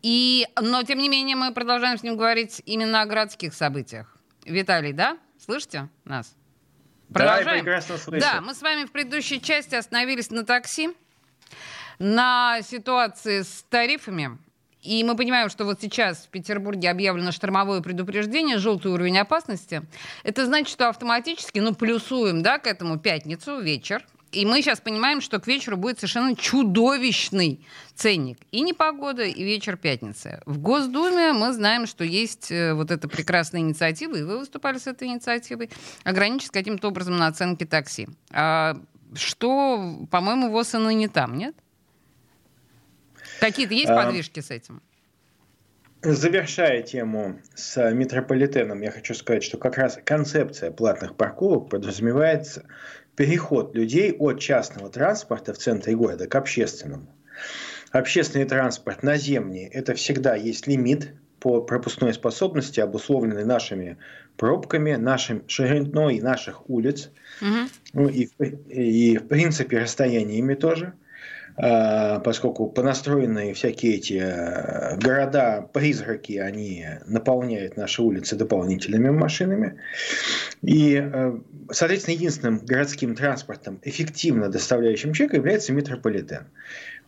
И, 0.00 0.46
но, 0.58 0.82
тем 0.84 0.96
не 1.00 1.10
менее, 1.10 1.36
мы 1.36 1.52
продолжаем 1.52 1.98
с 1.98 2.02
ним 2.02 2.16
говорить 2.16 2.62
именно 2.64 3.02
о 3.02 3.04
городских 3.04 3.52
событиях. 3.52 4.16
Виталий, 4.46 4.94
да? 4.94 5.18
Слышите 5.44 5.90
нас? 6.06 6.34
Продолжаем? 7.12 7.44
Да, 7.44 7.52
я 7.52 7.62
прекрасно 7.62 7.98
слышу. 7.98 8.20
Да, 8.22 8.40
мы 8.40 8.54
с 8.54 8.62
вами 8.62 8.86
в 8.86 8.90
предыдущей 8.90 9.42
части 9.42 9.74
остановились 9.74 10.30
на 10.30 10.46
такси, 10.46 10.96
на 11.98 12.62
ситуации 12.62 13.42
с 13.42 13.62
тарифами. 13.68 14.38
И 14.82 15.02
мы 15.02 15.16
понимаем, 15.16 15.50
что 15.50 15.64
вот 15.64 15.80
сейчас 15.80 16.18
в 16.18 16.28
Петербурге 16.28 16.90
объявлено 16.90 17.32
штормовое 17.32 17.80
предупреждение, 17.80 18.58
желтый 18.58 18.92
уровень 18.92 19.18
опасности. 19.18 19.82
Это 20.22 20.46
значит, 20.46 20.68
что 20.68 20.88
автоматически, 20.88 21.58
ну, 21.58 21.74
плюсуем, 21.74 22.42
да, 22.42 22.58
к 22.58 22.66
этому 22.66 22.98
пятницу, 22.98 23.60
вечер. 23.60 24.06
И 24.30 24.44
мы 24.44 24.60
сейчас 24.60 24.80
понимаем, 24.80 25.20
что 25.20 25.40
к 25.40 25.46
вечеру 25.46 25.76
будет 25.76 25.98
совершенно 25.98 26.36
чудовищный 26.36 27.64
ценник. 27.94 28.38
И 28.52 28.60
непогода, 28.60 29.22
и 29.22 29.42
вечер 29.42 29.76
пятницы. 29.76 30.42
В 30.44 30.58
Госдуме 30.58 31.32
мы 31.32 31.52
знаем, 31.52 31.86
что 31.86 32.04
есть 32.04 32.52
э, 32.52 32.74
вот 32.74 32.90
эта 32.90 33.08
прекрасная 33.08 33.62
инициатива, 33.62 34.16
и 34.16 34.22
вы 34.22 34.38
выступали 34.38 34.78
с 34.78 34.86
этой 34.86 35.08
инициативой, 35.08 35.70
ограничить 36.04 36.50
каким-то 36.50 36.88
образом 36.88 37.16
на 37.16 37.26
оценке 37.26 37.64
такси. 37.64 38.06
А 38.30 38.76
что, 39.14 40.06
по-моему, 40.10 40.50
ВОЗ 40.50 40.74
и 40.74 40.94
не 40.94 41.08
там, 41.08 41.36
нет? 41.38 41.54
Какие-то 43.40 43.74
есть 43.74 43.90
а, 43.90 44.04
подвижки 44.04 44.40
с 44.40 44.50
этим? 44.50 44.82
Завершая 46.02 46.82
тему 46.82 47.40
с 47.54 47.90
метрополитеном, 47.90 48.82
я 48.82 48.90
хочу 48.90 49.14
сказать, 49.14 49.42
что 49.42 49.58
как 49.58 49.78
раз 49.78 49.98
концепция 50.04 50.70
платных 50.70 51.16
парковок 51.16 51.70
подразумевается 51.70 52.64
переход 53.16 53.74
людей 53.74 54.12
от 54.12 54.38
частного 54.38 54.90
транспорта 54.90 55.52
в 55.52 55.58
центре 55.58 55.96
города 55.96 56.28
к 56.28 56.34
общественному. 56.36 57.08
Общественный 57.90 58.44
транспорт 58.44 59.02
наземный– 59.02 59.64
это 59.72 59.94
всегда 59.94 60.36
есть 60.36 60.66
лимит 60.66 61.14
по 61.40 61.62
пропускной 61.62 62.12
способности, 62.14 62.80
обусловленный 62.80 63.44
нашими 63.44 63.96
пробками, 64.36 64.94
нашим 64.94 65.48
шириной 65.48 66.20
наших 66.20 66.68
улиц, 66.70 67.10
угу. 67.40 68.08
и, 68.08 68.28
и, 68.68 69.16
в 69.18 69.26
принципе, 69.26 69.80
расстояниями 69.80 70.54
тоже– 70.54 70.92
поскольку 71.58 72.68
понастроенные 72.68 73.52
всякие 73.52 73.96
эти 73.96 74.20
э, 74.22 74.96
города-призраки, 74.98 76.38
они 76.38 76.86
наполняют 77.06 77.76
наши 77.76 78.00
улицы 78.00 78.36
дополнительными 78.36 79.10
машинами. 79.10 79.80
И, 80.62 80.94
э, 80.94 81.38
соответственно, 81.72 82.14
единственным 82.14 82.58
городским 82.58 83.16
транспортом, 83.16 83.80
эффективно 83.82 84.48
доставляющим 84.48 85.12
человека, 85.12 85.36
является 85.36 85.72
метрополитен. 85.72 86.46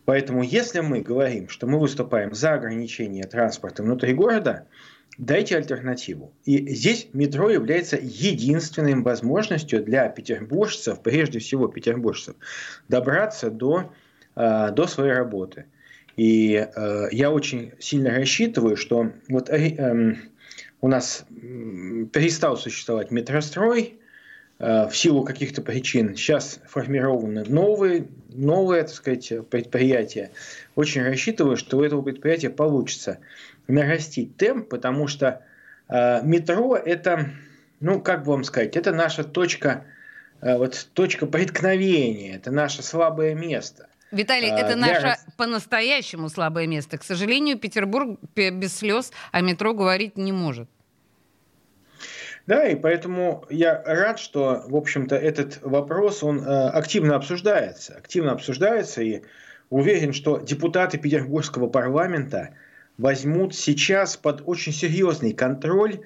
Поэтому, 0.03 0.43
если 0.43 0.81
мы 0.81 1.01
говорим, 1.01 1.47
что 1.47 1.67
мы 1.67 1.79
выступаем 1.79 2.33
за 2.33 2.53
ограничение 2.53 3.23
транспорта 3.23 3.83
внутри 3.83 4.13
города, 4.13 4.67
дайте 5.17 5.55
альтернативу. 5.55 6.33
И 6.43 6.73
здесь 6.73 7.07
метро 7.13 7.49
является 7.49 7.97
единственной 8.01 8.95
возможностью 8.95 9.83
для 9.83 10.09
петербуржцев, 10.09 11.01
прежде 11.01 11.39
всего 11.39 11.67
петербуржцев, 11.67 12.35
добраться 12.89 13.49
до 13.49 13.93
до 14.35 14.87
своей 14.87 15.13
работы. 15.13 15.65
И 16.17 16.53
э, 16.53 17.07
я 17.11 17.31
очень 17.31 17.73
сильно 17.79 18.11
рассчитываю, 18.11 18.75
что 18.75 19.11
вот 19.29 19.49
э, 19.49 20.15
у 20.81 20.87
нас 20.87 21.25
перестал 21.31 22.57
существовать 22.57 23.11
метрострой 23.11 23.99
э, 24.59 24.87
в 24.87 24.95
силу 24.95 25.23
каких-то 25.23 25.61
причин. 25.61 26.15
Сейчас 26.15 26.59
формированы 26.67 27.45
новые, 27.45 28.07
новые 28.29 28.83
так 28.83 28.91
сказать, 28.91 29.31
предприятия. 29.49 30.31
Очень 30.75 31.03
рассчитываю, 31.03 31.55
что 31.55 31.77
у 31.77 31.83
этого 31.83 32.01
предприятия 32.01 32.49
получится 32.49 33.19
нарастить 33.67 34.35
темп, 34.37 34.69
потому 34.69 35.07
что 35.07 35.43
э, 35.87 36.21
метро 36.23 36.75
это, 36.75 37.29
ну 37.79 38.01
как 38.01 38.25
бы 38.25 38.31
вам 38.33 38.43
сказать, 38.43 38.75
это 38.75 38.91
наша 38.91 39.23
точка, 39.23 39.85
э, 40.41 40.57
вот 40.57 40.89
точка 40.93 41.25
преткновения, 41.25 42.35
это 42.35 42.51
наше 42.51 42.83
слабое 42.83 43.33
место. 43.33 43.87
Виталий, 44.11 44.51
а, 44.51 44.57
это 44.57 44.75
наше 44.75 45.01
для... 45.01 45.17
по-настоящему 45.37 46.29
слабое 46.29 46.67
место. 46.67 46.97
К 46.97 47.03
сожалению, 47.03 47.57
Петербург 47.57 48.19
без 48.35 48.75
слез 48.75 49.11
о 49.31 49.41
метро 49.41 49.73
говорить 49.73 50.17
не 50.17 50.31
может. 50.31 50.69
Да, 52.47 52.67
и 52.67 52.75
поэтому 52.75 53.45
я 53.49 53.81
рад, 53.85 54.19
что, 54.19 54.63
в 54.67 54.75
общем-то, 54.75 55.15
этот 55.15 55.59
вопрос, 55.61 56.23
он 56.23 56.39
э, 56.39 56.69
активно 56.69 57.15
обсуждается. 57.15 57.95
Активно 57.95 58.31
обсуждается, 58.31 59.01
и 59.01 59.21
уверен, 59.69 60.11
что 60.11 60.39
депутаты 60.39 60.97
Петербургского 60.97 61.67
парламента 61.67 62.55
возьмут 62.97 63.55
сейчас 63.55 64.17
под 64.17 64.41
очень 64.45 64.73
серьезный 64.73 65.33
контроль 65.33 66.01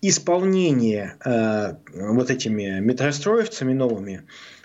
исполнение 0.00 1.16
э, 1.24 1.74
вот 1.92 2.30
этими 2.30 2.80
метростроевцами 2.80 3.74
новыми 3.74 4.22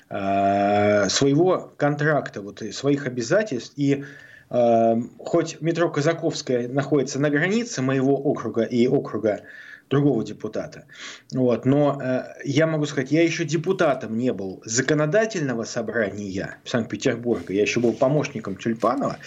своего 0.08 1.74
контракта, 1.78 2.42
вот, 2.42 2.62
своих 2.72 3.08
обязательств 3.08 3.74
и 3.76 4.04
э, 4.50 4.96
хоть 5.18 5.60
метро 5.62 5.90
Казаковская 5.90 6.68
находится 6.68 7.20
на 7.20 7.30
границе 7.30 7.82
моего 7.82 8.16
округа 8.16 8.64
и 8.64 8.88
округа 8.88 9.42
другого 9.90 10.24
депутата. 10.24 10.86
Вот. 11.34 11.66
Но 11.66 12.00
э, 12.02 12.24
я 12.44 12.68
могу 12.68 12.86
сказать, 12.86 13.12
я 13.12 13.24
еще 13.24 13.46
депутатом 13.46 14.18
не 14.18 14.34
был 14.34 14.62
законодательного 14.66 15.64
собрания 15.64 16.58
Санкт-Петербурга, 16.66 17.54
я 17.54 17.62
еще 17.62 17.80
был 17.80 17.94
помощником 17.94 18.58
Тюльпанова, 18.58 19.18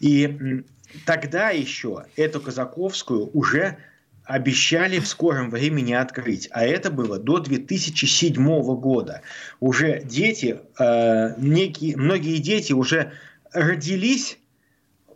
и 0.00 0.62
тогда 1.04 1.50
еще 1.50 2.04
эту 2.16 2.40
Казаковскую 2.40 3.30
уже 3.32 3.76
обещали 4.28 4.98
в 4.98 5.08
скором 5.08 5.48
времени 5.50 5.94
открыть, 5.94 6.48
а 6.52 6.64
это 6.64 6.90
было 6.90 7.18
до 7.18 7.38
2007 7.38 8.34
года. 8.76 9.22
Уже 9.58 10.02
дети, 10.04 10.60
э, 10.78 11.34
некие, 11.38 11.96
многие 11.96 12.36
дети 12.36 12.74
уже 12.74 13.12
родились 13.54 14.38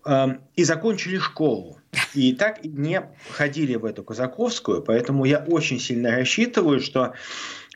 э, 0.06 0.26
и 0.56 0.64
закончили 0.64 1.18
школу. 1.18 1.78
И 2.14 2.32
так 2.32 2.64
не 2.64 3.02
ходили 3.30 3.74
в 3.74 3.84
эту 3.84 4.02
Казаковскую, 4.02 4.82
поэтому 4.82 5.26
я 5.26 5.40
очень 5.40 5.78
сильно 5.78 6.16
рассчитываю, 6.16 6.80
что 6.80 7.12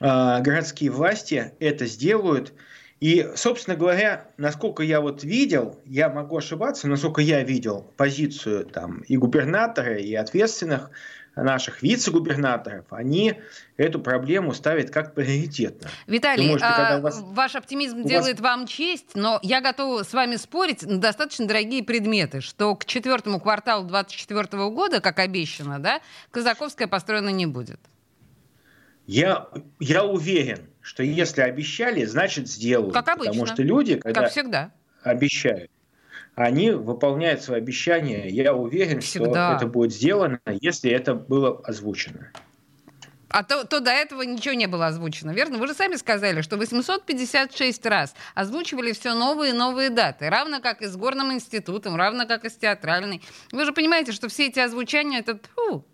э, 0.01 0.41
городские 0.41 0.91
власти 0.91 1.53
это 1.61 1.85
сделают. 1.85 2.55
И, 2.99 3.29
собственно 3.35 3.77
говоря, 3.77 4.29
насколько 4.39 4.83
я 4.83 5.03
вот 5.03 5.23
видел, 5.23 5.79
я 5.85 6.09
могу 6.09 6.39
ошибаться, 6.39 6.89
насколько 6.89 7.21
я 7.21 7.43
видел 7.43 7.93
позицию 7.99 8.65
там 8.65 9.01
и 9.01 9.19
губернатора, 9.19 9.99
и 9.99 10.15
ответственных 10.15 10.91
наших 11.43 11.83
вице-губернаторов, 11.83 12.87
они 12.91 13.41
эту 13.77 14.01
проблему 14.01 14.55
ставят 14.55 14.91
как 14.91 15.15
приоритетно. 15.15 15.89
Виталий, 16.07 16.49
можете, 16.49 16.67
а, 16.67 17.01
вас... 17.01 17.21
ваш 17.23 17.55
оптимизм 17.55 18.05
делает 18.05 18.41
вас... 18.41 18.57
вам 18.57 18.67
честь, 18.67 19.15
но 19.15 19.39
я 19.43 19.61
готова 19.61 20.03
с 20.03 20.13
вами 20.15 20.37
спорить 20.37 20.83
на 20.83 20.99
достаточно 20.99 21.47
дорогие 21.47 21.85
предметы, 21.85 22.41
что 22.41 22.75
к 22.75 22.87
четвертому 22.87 23.39
кварталу 23.39 23.87
2024 23.87 24.71
года, 24.71 25.01
как 25.01 25.19
обещано, 25.19 25.79
да, 25.79 26.01
Казаковская 26.31 26.89
построена 26.89 27.29
не 27.29 27.47
будет. 27.47 27.81
Я, 29.07 29.49
я 29.79 30.05
уверен, 30.05 30.67
что 30.81 31.03
если 31.03 31.43
обещали, 31.43 32.05
значит 32.05 32.49
сделают. 32.49 32.95
Как 32.95 33.09
обычно. 33.09 33.33
Потому 33.33 33.47
что 33.47 33.63
люди, 33.63 33.97
когда 33.97 34.23
как 34.23 34.31
всегда. 34.31 34.73
обещают, 35.03 35.71
они 36.37 36.71
выполняют 36.71 37.43
свои 37.43 37.59
обещания. 37.59 38.29
Я 38.29 38.55
уверен, 38.55 39.01
Всегда. 39.01 39.57
что 39.57 39.65
это 39.65 39.73
будет 39.73 39.93
сделано, 39.93 40.39
если 40.61 40.91
это 40.91 41.15
было 41.15 41.59
озвучено. 41.65 42.31
А 43.29 43.43
то, 43.43 43.65
то 43.65 43.81
до 43.81 43.91
этого 43.91 44.23
ничего 44.23 44.55
не 44.55 44.67
было 44.67 44.87
озвучено, 44.87 45.33
верно? 45.33 45.59
Вы 45.59 45.67
же 45.67 45.75
сами 45.75 45.97
сказали, 45.97 46.43
что 46.43 46.59
856 46.59 47.87
раз 47.87 48.15
озвучивали 48.35 48.93
все 48.93 49.15
новые 49.15 49.53
и 49.53 49.57
новые 49.57 49.91
даты, 49.91 50.29
равно 50.31 50.61
как 50.61 50.83
и 50.83 50.87
с 50.87 50.97
Горным 50.97 51.33
институтом, 51.33 51.97
равно 51.97 52.27
как 52.27 52.45
и 52.45 52.51
с 52.51 52.55
театральной. 52.55 53.23
Вы 53.51 53.65
же 53.65 53.73
понимаете, 53.73 54.13
что 54.13 54.29
все 54.29 54.47
эти 54.47 54.61
озвучания 54.61 55.21
это 55.21 55.41
фу, 55.55 55.85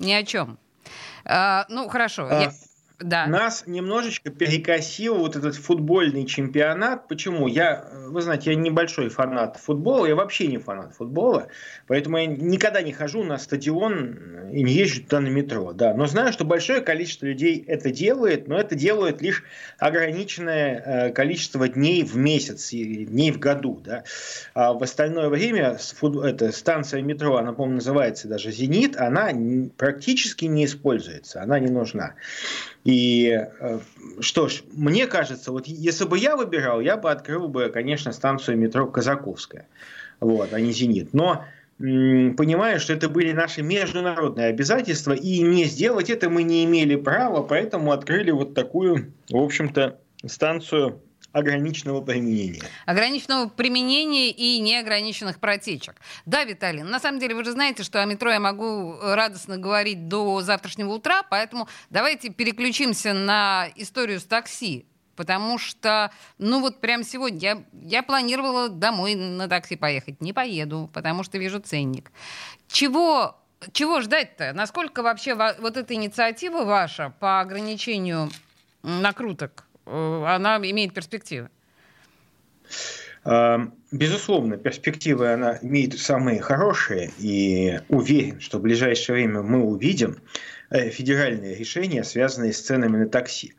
ни 0.00 0.12
о 0.12 0.24
чем. 0.24 0.58
А, 1.24 1.64
ну, 1.68 1.88
хорошо. 1.88 2.26
А, 2.28 2.42
я... 2.42 2.52
Да. 3.02 3.26
Нас 3.26 3.64
немножечко 3.66 4.30
перекосил 4.30 5.16
вот 5.16 5.36
этот 5.36 5.56
футбольный 5.56 6.26
чемпионат. 6.26 7.08
Почему? 7.08 7.46
Я, 7.46 7.88
вы 8.08 8.22
знаете, 8.22 8.52
я 8.52 8.56
небольшой 8.56 9.08
фанат 9.08 9.56
футбола, 9.56 10.06
я 10.06 10.14
вообще 10.14 10.46
не 10.46 10.58
фанат 10.58 10.94
футбола, 10.94 11.48
поэтому 11.86 12.18
я 12.18 12.26
никогда 12.26 12.82
не 12.82 12.92
хожу 12.92 13.24
на 13.24 13.38
стадион 13.38 14.50
и 14.52 14.62
не 14.62 14.72
езжу 14.72 15.02
туда 15.02 15.20
на 15.20 15.28
метро. 15.28 15.72
Да. 15.72 15.94
Но 15.94 16.06
знаю, 16.06 16.32
что 16.32 16.44
большое 16.44 16.80
количество 16.80 17.26
людей 17.26 17.64
это 17.66 17.90
делает, 17.90 18.48
но 18.48 18.58
это 18.58 18.74
делает 18.74 19.22
лишь 19.22 19.44
ограниченное 19.78 20.82
э, 20.84 21.12
количество 21.12 21.68
дней 21.68 22.04
в 22.04 22.16
месяц, 22.16 22.70
дней 22.70 23.32
в 23.32 23.38
году. 23.38 23.80
Да. 23.84 24.04
А 24.54 24.72
в 24.72 24.82
остальное 24.82 25.28
время 25.28 25.78
эта 26.24 26.52
станция 26.52 27.02
метро, 27.02 27.36
она, 27.36 27.52
по-моему, 27.52 27.76
называется 27.76 28.28
даже 28.28 28.50
«Зенит», 28.52 28.96
она 28.96 29.30
практически 29.76 30.44
не 30.44 30.64
используется, 30.64 31.42
она 31.42 31.58
не 31.58 31.70
нужна. 31.70 32.14
И 32.84 33.30
э, 33.60 33.78
что 34.20 34.48
ж, 34.48 34.62
мне 34.72 35.06
кажется, 35.06 35.52
вот 35.52 35.66
если 35.66 36.04
бы 36.04 36.18
я 36.18 36.36
выбирал, 36.36 36.80
я 36.80 36.96
бы 36.96 37.10
открыл 37.10 37.48
бы, 37.48 37.68
конечно, 37.68 38.12
станцию 38.12 38.58
метро 38.58 38.86
Казаковская, 38.86 39.68
вот, 40.20 40.52
а 40.52 40.60
не 40.60 40.72
Зенит. 40.72 41.14
Но 41.14 41.44
понимая, 41.78 42.78
что 42.78 42.92
это 42.92 43.08
были 43.08 43.32
наши 43.32 43.62
международные 43.62 44.48
обязательства, 44.48 45.12
и 45.12 45.40
не 45.40 45.64
сделать 45.64 46.10
это 46.10 46.28
мы 46.28 46.42
не 46.42 46.64
имели 46.64 46.96
права, 46.96 47.42
поэтому 47.42 47.92
открыли 47.92 48.30
вот 48.30 48.54
такую, 48.54 49.12
в 49.30 49.36
общем-то, 49.36 49.98
станцию 50.26 51.00
ограниченного 51.32 52.00
применения. 52.02 52.62
Ограниченного 52.86 53.48
применения 53.48 54.30
и 54.30 54.58
неограниченных 54.60 55.38
протечек. 55.38 55.96
Да, 56.26 56.44
Виталий, 56.44 56.82
на 56.82 57.00
самом 57.00 57.20
деле 57.20 57.34
вы 57.34 57.44
же 57.44 57.52
знаете, 57.52 57.82
что 57.82 58.02
о 58.02 58.04
метро 58.04 58.30
я 58.30 58.40
могу 58.40 58.98
радостно 59.00 59.56
говорить 59.56 60.08
до 60.08 60.42
завтрашнего 60.42 60.90
утра, 60.92 61.22
поэтому 61.22 61.68
давайте 61.90 62.30
переключимся 62.30 63.12
на 63.14 63.68
историю 63.76 64.20
с 64.20 64.24
такси. 64.24 64.86
Потому 65.16 65.58
что, 65.58 66.10
ну 66.38 66.60
вот 66.60 66.80
прямо 66.80 67.04
сегодня 67.04 67.38
я, 67.38 67.64
я 67.82 68.02
планировала 68.02 68.70
домой 68.70 69.14
на 69.14 69.46
такси 69.46 69.76
поехать. 69.76 70.20
Не 70.22 70.32
поеду, 70.32 70.90
потому 70.92 71.22
что 71.22 71.36
вижу 71.36 71.60
ценник. 71.60 72.10
Чего 72.68 73.38
чего 73.72 74.00
ждать-то? 74.00 74.52
Насколько 74.54 75.02
вообще 75.02 75.34
вот 75.34 75.76
эта 75.76 75.94
инициатива 75.94 76.64
ваша 76.64 77.14
по 77.20 77.40
ограничению 77.40 78.30
накруток 78.82 79.66
Э, 79.71 79.71
она 79.86 80.58
имеет 80.58 80.94
перспективы? 80.94 81.50
А, 83.24 83.68
безусловно, 83.92 84.56
перспективы 84.56 85.32
она 85.32 85.58
имеет 85.62 85.98
самые 85.98 86.40
хорошие, 86.40 87.12
и 87.18 87.80
уверен, 87.88 88.40
что 88.40 88.58
в 88.58 88.62
ближайшее 88.62 89.14
время 89.14 89.42
мы 89.42 89.62
увидим 89.62 90.18
э, 90.70 90.90
федеральные 90.90 91.54
решения, 91.54 92.02
связанные 92.02 92.52
с 92.52 92.60
ценами 92.60 92.96
на 92.96 93.08
такси. 93.08 93.54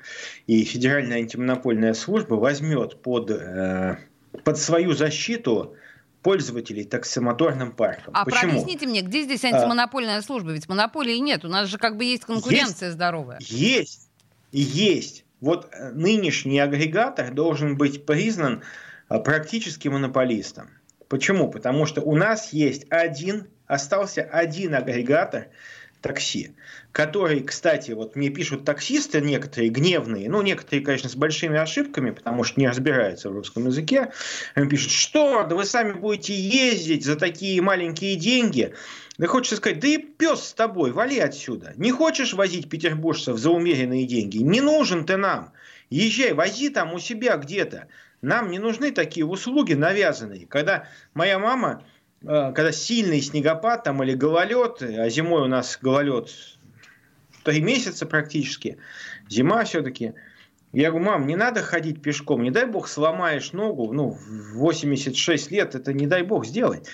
И 0.48 0.64
Федеральная 0.66 1.18
антимонопольная 1.20 1.94
служба 1.94 2.36
возьмет 2.36 3.02
под, 3.02 3.32
э, 3.32 3.98
под 4.44 4.58
свою 4.58 4.94
защиту 4.94 5.76
пользователей 6.24 6.84
таксомоторным 6.84 7.72
парком. 7.72 8.14
А 8.16 8.26
Почему? 8.26 8.52
проясните 8.52 8.88
мне, 8.88 9.02
где 9.02 9.24
здесь 9.24 9.44
антимонопольная 9.46 10.22
служба? 10.22 10.52
Ведь 10.52 10.68
монополии 10.68 11.18
нет, 11.18 11.46
у 11.46 11.50
нас 11.50 11.70
же 11.70 11.78
как 11.78 11.96
бы 11.98 12.04
есть 12.04 12.26
конкуренция 12.26 12.88
есть, 12.88 12.96
здоровая. 12.96 13.40
Есть, 13.42 14.10
есть 14.52 15.23
вот 15.44 15.68
э, 15.74 15.92
нынешний 15.92 16.60
агрегатор 16.60 17.32
должен 17.32 17.76
быть 17.78 18.06
признан 18.06 18.64
э, 19.10 19.20
практически 19.20 19.90
монополистом. 19.90 20.70
Почему? 21.10 21.52
Потому 21.52 21.86
что 21.86 22.02
у 22.02 22.16
нас 22.16 22.54
есть 22.54 22.86
один, 22.90 23.48
остался 23.68 24.22
один 24.24 24.74
агрегатор 24.74 25.48
такси, 26.00 26.56
который, 26.94 27.42
кстати, 27.42 27.92
вот 27.92 28.16
мне 28.16 28.30
пишут 28.30 28.64
таксисты 28.64 29.20
некоторые 29.20 29.70
гневные, 29.70 30.30
ну, 30.30 30.42
некоторые, 30.42 30.84
конечно, 30.84 31.10
с 31.10 31.16
большими 31.16 31.58
ошибками, 31.58 32.12
потому 32.12 32.44
что 32.46 32.60
не 32.60 32.68
разбираются 32.68 33.30
в 33.30 33.34
русском 33.34 33.68
языке, 33.68 34.12
они 34.56 34.70
пишут, 34.70 34.92
что, 34.92 35.44
да 35.44 35.56
вы 35.56 35.66
сами 35.66 35.92
будете 35.92 36.34
ездить 36.34 37.04
за 37.04 37.18
такие 37.18 37.62
маленькие 37.62 38.16
деньги, 38.16 38.74
да 39.18 39.28
хочется 39.28 39.58
сказать, 39.58 39.80
да 39.80 39.88
и 39.88 39.98
пес 39.98 40.44
с 40.44 40.54
тобой, 40.54 40.92
вали 40.92 41.20
отсюда. 41.20 41.74
Не 41.78 41.92
хочешь 41.92 42.34
возить 42.34 42.70
петербуржцев 42.70 43.38
за 43.38 43.52
умеренные 43.52 44.06
деньги? 44.06 44.38
Не 44.38 44.62
нужен 44.62 45.06
ты 45.06 45.18
нам. 45.18 45.54
Езжай, 45.90 46.34
вози 46.34 46.70
там 46.70 46.94
у 46.94 47.00
себя 47.00 47.38
где-то. 47.38 47.88
Нам 48.22 48.50
не 48.50 48.58
нужны 48.58 48.92
такие 48.92 49.26
услуги 49.26 49.74
навязанные. 49.74 50.48
Когда 50.48 50.88
моя 51.14 51.38
мама, 51.38 51.84
э, 52.22 52.26
когда 52.26 52.72
сильный 52.72 53.22
снегопад 53.22 53.84
там 53.84 54.02
или 54.02 54.14
гололед, 54.14 54.82
а 54.82 55.10
зимой 55.10 55.44
у 55.44 55.48
нас 55.48 55.78
гололед 55.80 56.32
три 57.44 57.62
месяца 57.62 58.08
практически, 58.08 58.78
зима 59.30 59.64
все-таки, 59.66 60.14
я 60.72 60.90
говорю, 60.90 61.06
мам, 61.06 61.28
не 61.28 61.36
надо 61.36 61.62
ходить 61.62 62.02
пешком, 62.02 62.42
не 62.42 62.50
дай 62.50 62.66
бог 62.66 62.88
сломаешь 62.88 63.52
ногу, 63.52 63.94
ну, 63.94 64.10
в 64.10 64.58
86 64.58 65.52
лет 65.52 65.76
это 65.76 65.94
не 65.94 66.08
дай 66.08 66.24
бог 66.24 66.48
сделать. 66.48 66.88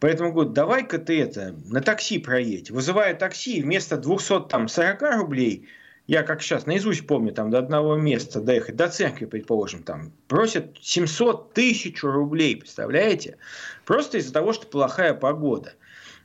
Поэтому 0.00 0.32
говорю, 0.32 0.50
давай-ка 0.50 0.98
ты 0.98 1.20
это, 1.20 1.54
на 1.66 1.80
такси 1.80 2.18
проедь. 2.18 2.70
Вызывая 2.70 3.14
такси, 3.14 3.62
вместо 3.62 3.96
240 3.96 5.02
рублей, 5.16 5.68
я 6.06 6.22
как 6.22 6.40
сейчас 6.40 6.66
наизусть 6.66 7.06
помню, 7.06 7.32
там 7.32 7.50
до 7.50 7.58
одного 7.58 7.96
места 7.96 8.40
доехать, 8.40 8.76
до 8.76 8.88
церкви, 8.88 9.26
предположим, 9.26 9.82
там 9.82 10.12
просят 10.28 10.76
700 10.80 11.52
тысяч 11.52 12.02
рублей, 12.02 12.56
представляете? 12.56 13.36
Просто 13.84 14.18
из-за 14.18 14.32
того, 14.32 14.52
что 14.52 14.66
плохая 14.66 15.14
погода. 15.14 15.74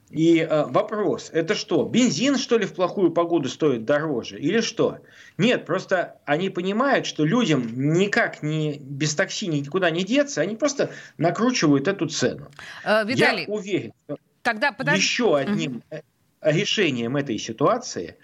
И 0.10 0.39
э, 0.39 0.66
вопрос, 0.66 1.32
это 1.34 1.56
что, 1.56 1.86
бензин, 1.86 2.38
что 2.38 2.58
ли, 2.58 2.66
в 2.66 2.74
плохую 2.74 3.12
погоду 3.12 3.50
стоит 3.50 3.86
дороже? 3.86 4.39
Или 4.39 4.62
что? 4.62 5.00
Нет, 5.38 5.66
просто 5.66 6.20
они 6.26 6.50
понимают, 6.50 7.08
что 7.08 7.26
людям 7.26 7.63
никак 7.76 8.44
не, 8.44 8.78
без 8.80 9.16
такси 9.16 9.48
никуда 9.48 9.89
не 9.89 10.04
деться, 10.04 10.42
они 10.42 10.56
просто 10.56 10.92
накручивают 11.18 11.88
эту 11.88 12.08
цену. 12.08 12.52
Э, 12.84 13.04
Виталий, 13.06 13.46
Я 13.48 13.54
уверен, 13.54 13.94
что 14.06 14.18
тогда 14.44 14.72
подож... 14.72 14.96
еще 14.96 15.36
одним 15.36 15.82
угу. 15.89 16.02
решением 16.42 17.18
этой 17.18 17.39
ситуации 17.39 18.18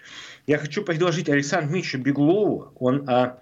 я 0.46 0.58
хочу 0.58 0.82
предложить 0.82 1.28
Александру 1.28 1.74
Митчу 1.74 1.98
Беглову. 1.98 2.72
Он 2.76 3.08
а, 3.08 3.40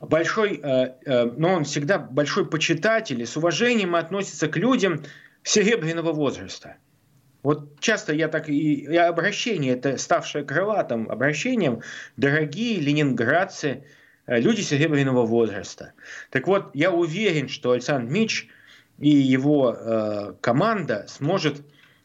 большой, 0.00 0.60
а, 0.62 0.96
а, 1.06 1.32
но 1.36 1.54
он 1.54 1.64
всегда 1.64 1.98
большой 1.98 2.48
почитатель 2.48 3.20
и 3.20 3.26
с 3.26 3.36
уважением 3.36 3.94
относится 3.94 4.48
к 4.48 4.56
людям, 4.56 5.02
серебряного 5.42 6.12
возраста. 6.12 6.76
Вот 7.46 7.78
часто 7.78 8.12
я 8.12 8.26
так 8.26 8.48
и, 8.48 8.74
и 8.74 8.96
обращение, 8.96 9.74
это 9.74 9.98
ставшее 9.98 10.44
крылатым 10.44 11.08
обращением, 11.08 11.80
дорогие 12.16 12.80
ленинградцы, 12.80 13.84
э, 14.26 14.40
люди 14.40 14.62
серебряного 14.62 15.24
возраста. 15.24 15.92
Так 16.30 16.48
вот, 16.48 16.74
я 16.74 16.90
уверен, 16.90 17.48
что 17.48 17.70
Александр 17.70 18.10
Мич 18.10 18.48
и 18.98 19.10
его 19.10 19.72
э, 19.72 20.34
команда 20.40 21.04
сможет 21.06 21.60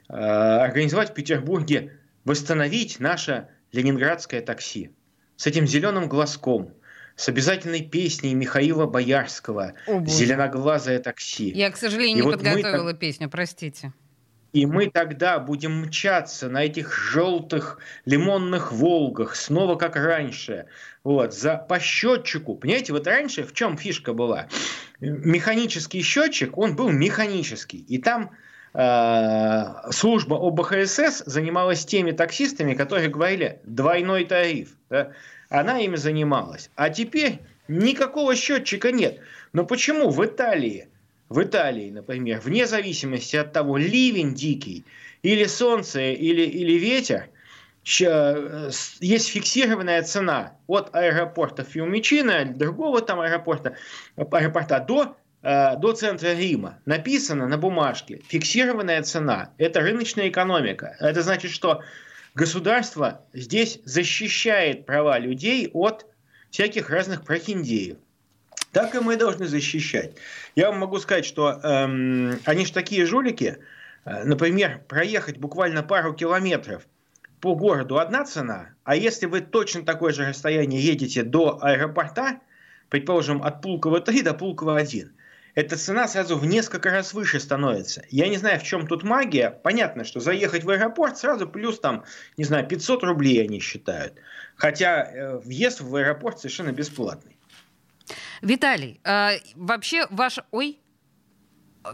э, 0.10 0.14
организовать 0.14 1.10
в 1.10 1.14
Петербурге, 1.16 1.98
восстановить 2.24 3.00
наше 3.00 3.48
ленинградское 3.72 4.42
такси 4.42 4.92
с 5.38 5.48
этим 5.48 5.66
зеленым 5.66 6.08
глазком, 6.08 6.72
с 7.16 7.28
обязательной 7.30 7.82
песней 7.82 8.36
Михаила 8.36 8.86
Боярского 8.86 9.74
«Зеленоглазое 9.88 11.00
такси». 11.00 11.50
Я, 11.50 11.72
к 11.72 11.78
сожалению, 11.78 12.12
и 12.12 12.16
не 12.18 12.22
вот 12.22 12.34
подготовила 12.34 12.92
мы... 12.92 12.94
песню, 12.94 13.28
простите. 13.28 13.92
И 14.54 14.66
мы 14.66 14.88
тогда 14.88 15.40
будем 15.40 15.84
мчаться 15.84 16.50
на 16.50 16.66
этих 16.66 16.94
желтых 16.94 17.80
лимонных 18.06 18.72
«Волгах», 18.74 19.36
снова 19.36 19.76
как 19.76 19.96
раньше, 19.96 20.66
вот, 21.04 21.34
за, 21.34 21.56
по 21.56 21.80
счетчику. 21.80 22.56
Понимаете, 22.56 22.92
вот 22.92 23.08
раньше 23.08 23.44
в 23.44 23.54
чем 23.54 23.78
фишка 23.78 24.14
была? 24.14 24.48
Механический 25.00 26.02
счетчик, 26.02 26.58
он 26.58 26.76
был 26.76 26.90
механический. 26.90 27.80
И 27.80 27.98
там 27.98 28.32
э, 28.74 29.92
служба 29.92 30.36
ОБХСС 30.36 31.24
занималась 31.26 31.86
теми 31.86 32.12
таксистами, 32.12 32.74
которые 32.74 33.10
говорили 33.10 33.60
«двойной 33.64 34.26
тариф». 34.26 34.76
Да? 34.90 35.12
Она 35.50 35.80
ими 35.80 35.96
занималась. 35.96 36.70
А 36.76 36.90
теперь 36.90 37.40
никакого 37.70 38.36
счетчика 38.36 38.92
нет. 38.92 39.20
Но 39.54 39.66
почему 39.66 40.10
в 40.10 40.24
Италии 40.26 40.90
в 41.32 41.42
Италии, 41.42 41.90
например, 41.92 42.42
вне 42.42 42.68
зависимости 42.68 43.38
от 43.38 43.54
того, 43.54 43.78
ливень 43.78 44.34
дикий, 44.34 44.84
или 45.24 45.46
солнце, 45.46 46.12
или, 46.12 46.42
или 46.42 46.74
ветер, 46.74 47.30
э, 48.02 48.70
есть 49.00 49.30
фиксированная 49.30 50.04
цена 50.04 50.58
от 50.68 50.94
аэропорта 50.94 51.64
Фиумичино, 51.64 52.44
другого 52.44 53.02
там 53.02 53.22
аэропорта, 53.22 53.78
аэропорта 54.18 54.82
до, 54.82 55.16
э, 55.42 55.78
до 55.78 55.94
центра 55.94 56.34
Рима. 56.34 56.80
Написано 56.86 57.48
на 57.48 57.58
бумажке 57.58 58.22
фиксированная 58.28 59.02
цена. 59.02 59.54
Это 59.58 59.80
рыночная 59.80 60.28
экономика. 60.28 60.98
Это 61.00 61.22
значит, 61.22 61.52
что 61.52 61.82
государство 62.36 63.22
здесь 63.32 63.80
защищает 63.86 64.86
права 64.86 65.18
людей 65.18 65.70
от 65.72 66.06
всяких 66.50 66.90
разных 66.90 67.24
прохиндеев 67.24 67.96
так 68.72 68.96
и 68.96 69.00
мы 69.00 69.18
должны 69.18 69.48
защищать. 69.48 70.16
Я 70.56 70.70
вам 70.70 70.80
могу 70.80 71.00
сказать, 71.00 71.26
что 71.26 71.60
эм, 71.64 72.40
они 72.46 72.66
же 72.66 72.74
такие 72.74 73.06
жулики. 73.06 73.58
Э, 74.06 74.24
например, 74.24 74.82
проехать 74.88 75.38
буквально 75.38 75.84
пару 75.84 76.14
километров 76.14 76.84
по 77.40 77.56
городу 77.56 78.00
одна 78.00 78.24
цена, 78.24 78.70
а 78.84 78.96
если 78.96 79.26
вы 79.26 79.42
точно 79.42 79.84
такое 79.84 80.14
же 80.14 80.28
расстояние 80.28 80.80
едете 80.80 81.24
до 81.24 81.58
аэропорта, 81.62 82.40
предположим, 82.90 83.42
от 83.42 83.62
Пулково 83.62 84.00
3 84.00 84.22
до 84.22 84.34
Пулково 84.34 84.78
1, 84.78 85.12
эта 85.54 85.76
цена 85.76 86.08
сразу 86.08 86.38
в 86.38 86.46
несколько 86.46 86.92
раз 86.92 87.14
выше 87.14 87.40
становится. 87.40 88.04
Я 88.10 88.30
не 88.30 88.38
знаю, 88.38 88.60
в 88.60 88.64
чем 88.64 88.88
тут 88.88 89.04
магия. 89.04 89.50
Понятно, 89.50 90.06
что 90.06 90.20
заехать 90.20 90.64
в 90.64 90.70
аэропорт 90.70 91.18
сразу 91.18 91.48
плюс 91.48 91.80
там, 91.80 92.06
не 92.38 92.46
знаю, 92.46 92.66
500 92.68 93.04
рублей 93.04 93.44
они 93.44 93.60
считают. 93.60 94.14
Хотя 94.56 95.04
э, 95.04 95.38
въезд 95.40 95.82
в 95.82 95.94
аэропорт 95.96 96.40
совершенно 96.40 96.72
бесплатный. 96.72 97.31
Виталий, 98.42 99.00
э, 99.04 99.38
вообще 99.56 100.08
ваш... 100.10 100.40
Ой, 100.52 100.80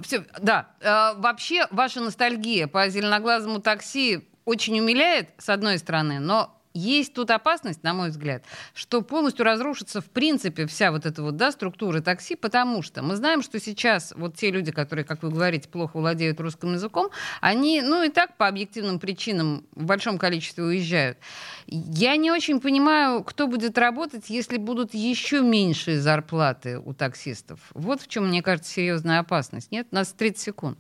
все, 0.01 0.25
да. 0.39 0.69
Э, 0.79 1.19
вообще 1.19 1.67
ваша 1.71 2.01
ностальгия 2.01 2.67
по 2.67 2.87
зеленоглазому 2.89 3.59
такси 3.59 4.29
очень 4.45 4.79
умиляет, 4.79 5.33
с 5.37 5.49
одной 5.49 5.77
стороны, 5.77 6.19
но 6.19 6.56
есть 6.77 7.13
тут 7.13 7.31
опасность, 7.31 7.83
на 7.83 7.93
мой 7.93 8.09
взгляд, 8.09 8.43
что 8.73 9.01
полностью 9.01 9.45
разрушится 9.45 10.01
в 10.01 10.05
принципе 10.05 10.67
вся 10.67 10.91
вот 10.91 11.05
эта 11.05 11.23
вот 11.23 11.35
да, 11.35 11.51
структура 11.51 12.01
такси, 12.01 12.35
потому 12.35 12.81
что 12.81 13.01
мы 13.01 13.15
знаем, 13.15 13.41
что 13.41 13.59
сейчас 13.59 14.13
вот 14.15 14.35
те 14.35 14.51
люди, 14.51 14.71
которые, 14.71 15.03
как 15.05 15.23
вы 15.23 15.29
говорите, 15.29 15.67
плохо 15.67 15.97
владеют 15.97 16.39
русским 16.39 16.73
языком, 16.73 17.09
они, 17.41 17.81
ну 17.81 18.03
и 18.03 18.09
так 18.09 18.37
по 18.37 18.47
объективным 18.47 18.99
причинам 18.99 19.65
в 19.73 19.85
большом 19.85 20.17
количестве 20.17 20.63
уезжают. 20.63 21.17
Я 21.65 22.15
не 22.15 22.31
очень 22.31 22.59
понимаю, 22.59 23.23
кто 23.23 23.47
будет 23.47 23.77
работать, 23.77 24.29
если 24.29 24.57
будут 24.57 24.93
еще 24.93 25.41
меньшие 25.41 25.99
зарплаты 25.99 26.79
у 26.79 26.93
таксистов. 26.93 27.59
Вот 27.73 28.01
в 28.01 28.07
чем, 28.07 28.27
мне 28.27 28.41
кажется, 28.41 28.71
серьезная 28.71 29.19
опасность. 29.19 29.71
Нет? 29.71 29.87
У 29.91 29.95
нас 29.95 30.13
30 30.13 30.39
секунд. 30.39 30.77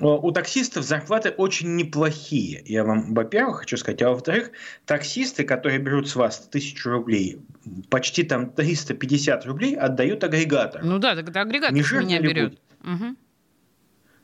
Э, 0.00 0.04
у 0.04 0.30
таксистов 0.32 0.84
зарплаты 0.84 1.30
очень 1.30 1.76
неплохие. 1.76 2.62
Я 2.64 2.84
вам, 2.84 3.14
во-первых, 3.14 3.60
хочу 3.60 3.76
сказать. 3.76 4.02
А 4.02 4.10
во-вторых, 4.10 4.50
таксисты, 4.86 5.44
которые 5.44 5.78
берут 5.78 6.08
с 6.08 6.16
вас 6.16 6.48
тысячу 6.50 6.90
рублей, 6.90 7.40
почти 7.90 8.22
там 8.22 8.50
350 8.50 9.44
рублей 9.46 9.76
отдают 9.76 10.24
агрегатору. 10.24 10.84
Ну 10.86 10.98
да, 10.98 11.14
тогда 11.14 11.42
агрегатор 11.42 11.74
Не 11.74 11.82
меня 11.82 12.20
берет. 12.20 12.58
Угу. 12.82 13.16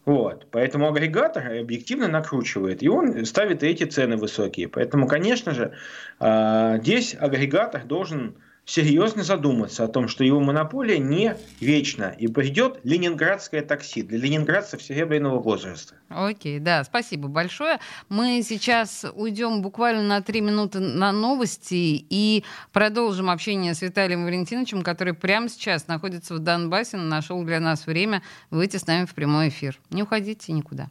Вот. 0.06 0.46
Поэтому 0.50 0.88
агрегатор 0.88 1.46
объективно 1.58 2.08
накручивает, 2.08 2.82
и 2.82 2.88
он 2.88 3.26
ставит 3.26 3.62
эти 3.62 3.84
цены 3.84 4.16
высокие. 4.16 4.68
Поэтому, 4.68 5.08
конечно 5.08 5.52
же, 5.52 5.72
а, 6.20 6.78
здесь 6.78 7.14
агрегатор 7.18 7.84
должен 7.84 8.36
серьезно 8.66 9.22
задуматься 9.22 9.84
о 9.84 9.88
том, 9.88 10.08
что 10.08 10.24
его 10.24 10.40
монополия 10.40 10.98
не 10.98 11.36
вечна, 11.60 12.14
и 12.18 12.26
придет 12.26 12.80
ленинградское 12.82 13.62
такси 13.62 14.02
для 14.02 14.18
ленинградцев 14.18 14.82
серебряного 14.82 15.40
возраста. 15.40 15.94
Окей, 16.08 16.58
да, 16.58 16.84
спасибо 16.84 17.28
большое. 17.28 17.78
Мы 18.08 18.42
сейчас 18.42 19.06
уйдем 19.14 19.62
буквально 19.62 20.02
на 20.02 20.20
три 20.20 20.40
минуты 20.40 20.80
на 20.80 21.12
новости 21.12 22.04
и 22.10 22.44
продолжим 22.72 23.30
общение 23.30 23.74
с 23.74 23.82
Виталием 23.82 24.24
Валентиновичем, 24.24 24.82
который 24.82 25.14
прямо 25.14 25.48
сейчас 25.48 25.86
находится 25.86 26.34
в 26.34 26.40
Донбассе, 26.40 26.96
нашел 26.96 27.42
для 27.44 27.60
нас 27.60 27.86
время 27.86 28.22
выйти 28.50 28.76
с 28.76 28.86
нами 28.86 29.06
в 29.06 29.14
прямой 29.14 29.48
эфир. 29.48 29.78
Не 29.90 30.02
уходите 30.02 30.52
никуда. 30.52 30.90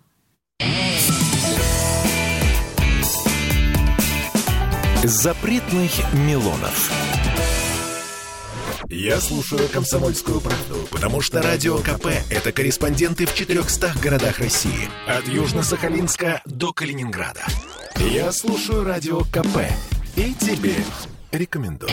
Запретных 5.04 5.92
Милонов. 6.14 7.05
Я 8.90 9.20
слушаю 9.20 9.68
«Комсомольскую 9.70 10.40
правду», 10.40 10.88
потому 10.92 11.20
что 11.20 11.42
«Радио 11.42 11.80
КП»— 11.80 12.08
это 12.30 12.52
корреспонденты 12.52 13.26
в 13.26 13.34
400 13.34 13.94
городах 14.02 14.38
России. 14.38 14.90
От 15.08 15.28
Южно-Сахалинска 15.28 16.42
до 16.46 16.72
Калининграда. 16.72 17.44
Я 17.98 18.32
слушаю 18.32 18.84
«Радио 18.84 19.22
КП» 19.22 19.58
и 20.16 20.34
тебе 20.36 20.76
рекомендую. 21.32 21.92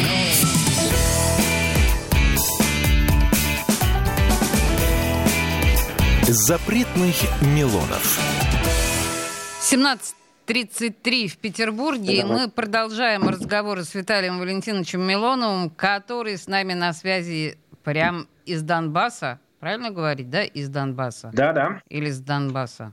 Запретных 6.29 7.17
Милонов. 7.41 8.19
17 9.63 10.15
33 10.47 11.29
в 11.29 11.39
Петербурге. 11.39 12.21
И 12.21 12.25
мы 12.25 12.51
продолжаем 12.51 13.29
разговоры 13.29 13.85
с 13.85 13.95
Виталием 13.95 14.39
Валентиновичем 14.39 15.03
Милоновым, 15.03 15.71
который 15.71 16.37
с 16.37 16.47
нами 16.47 16.75
на 16.75 16.93
связи 16.93 17.59
прям 17.85 18.29
из 18.45 18.63
Донбасса. 18.63 19.41
Правильно 19.61 19.91
говорить, 19.91 20.29
да? 20.31 20.43
Из 20.43 20.69
Донбасса. 20.69 21.31
Да, 21.33 21.53
да. 21.53 21.83
Или 21.89 22.11
с 22.11 22.19
Донбасса. 22.21 22.93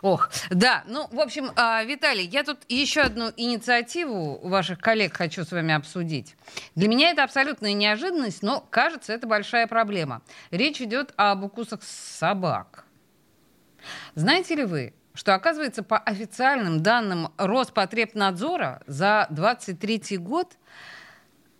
Ох, 0.00 0.30
да, 0.50 0.84
ну, 0.86 1.08
в 1.10 1.20
общем, 1.20 1.50
а, 1.56 1.82
Виталий, 1.84 2.24
я 2.24 2.44
тут 2.44 2.58
еще 2.68 3.02
одну 3.02 3.30
инициативу 3.36 4.40
ваших 4.42 4.78
коллег 4.78 5.14
хочу 5.14 5.44
с 5.44 5.50
вами 5.50 5.74
обсудить. 5.74 6.36
Для 6.74 6.88
меня 6.88 7.10
это 7.10 7.24
абсолютная 7.24 7.72
неожиданность, 7.72 8.42
но, 8.42 8.60
кажется, 8.70 9.12
это 9.12 9.26
большая 9.26 9.66
проблема. 9.66 10.22
Речь 10.50 10.80
идет 10.80 11.12
об 11.16 11.44
укусах 11.44 11.82
собак. 11.82 12.84
Знаете 14.14 14.54
ли 14.54 14.64
вы, 14.64 14.94
что, 15.16 15.34
оказывается, 15.34 15.82
по 15.82 15.98
официальным 15.98 16.82
данным 16.82 17.32
Роспотребнадзора 17.38 18.82
за 18.86 19.26
23 19.30 20.18
год 20.18 20.56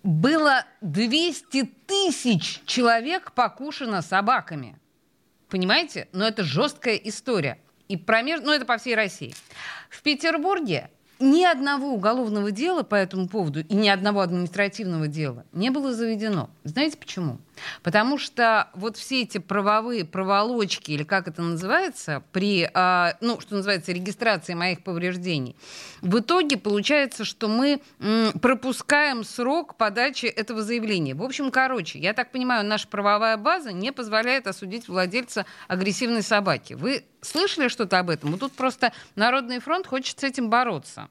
было 0.02 0.64
200 0.82 1.64
тысяч 1.86 2.62
человек 2.66 3.32
покушено 3.32 4.02
собаками. 4.02 4.78
Понимаете? 5.48 6.08
Но 6.12 6.26
это 6.26 6.44
жесткая 6.44 6.96
история. 6.96 7.58
И 7.88 7.96
промеж... 7.96 8.40
Ну, 8.42 8.52
это 8.52 8.64
по 8.64 8.78
всей 8.78 8.94
России. 8.94 9.34
В 9.88 10.02
Петербурге 10.02 10.90
ни 11.18 11.44
одного 11.44 11.88
уголовного 11.88 12.50
дела 12.50 12.82
по 12.82 12.94
этому 12.94 13.28
поводу 13.28 13.60
и 13.60 13.74
ни 13.74 13.88
одного 13.88 14.20
административного 14.20 15.08
дела 15.08 15.46
не 15.52 15.70
было 15.70 15.94
заведено. 15.94 16.50
Знаете 16.64 16.98
почему? 16.98 17.38
Потому 17.82 18.18
что 18.18 18.68
вот 18.74 18.96
все 18.96 19.22
эти 19.22 19.38
правовые 19.38 20.04
проволочки, 20.04 20.92
или 20.92 21.04
как 21.04 21.28
это 21.28 21.42
называется, 21.42 22.22
при, 22.32 22.68
а, 22.74 23.16
ну, 23.20 23.40
что 23.40 23.56
называется, 23.56 23.92
регистрации 23.92 24.54
моих 24.54 24.82
повреждений, 24.82 25.56
в 26.00 26.18
итоге 26.18 26.56
получается, 26.56 27.24
что 27.24 27.48
мы 27.48 27.80
пропускаем 28.40 29.24
срок 29.24 29.76
подачи 29.76 30.26
этого 30.26 30.62
заявления. 30.62 31.14
В 31.14 31.22
общем, 31.22 31.50
короче, 31.50 31.98
я 31.98 32.12
так 32.12 32.32
понимаю, 32.32 32.64
наша 32.64 32.88
правовая 32.88 33.36
база 33.36 33.72
не 33.72 33.92
позволяет 33.92 34.46
осудить 34.46 34.88
владельца 34.88 35.46
агрессивной 35.68 36.22
собаки. 36.22 36.74
Вы 36.74 37.04
слышали 37.20 37.68
что-то 37.68 37.98
об 37.98 38.10
этом? 38.10 38.30
Вот 38.32 38.40
тут 38.40 38.52
просто 38.52 38.92
Народный 39.14 39.60
фронт 39.60 39.86
хочет 39.86 40.20
с 40.20 40.24
этим 40.24 40.50
бороться. 40.50 41.08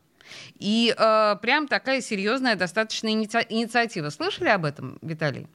И 0.57 0.93
э, 0.97 1.35
прям 1.41 1.67
такая 1.67 2.01
серьезная 2.01 2.55
достаточно 2.55 3.07
иници- 3.07 3.45
инициатива. 3.49 4.09
Слышали 4.09 4.49
об 4.49 4.65
этом, 4.65 4.97
Виталий? 5.01 5.47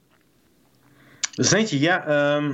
Знаете, 1.37 1.77
я 1.77 2.03
э, 2.05 2.51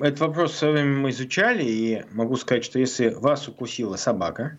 этот 0.00 0.20
вопрос 0.20 0.52
в 0.52 0.56
свое 0.56 0.74
время 0.74 0.96
мы 0.96 1.10
изучали, 1.10 1.64
и 1.64 2.04
могу 2.12 2.36
сказать, 2.36 2.64
что 2.64 2.78
если 2.78 3.08
вас 3.08 3.46
укусила 3.48 3.96
собака, 3.96 4.58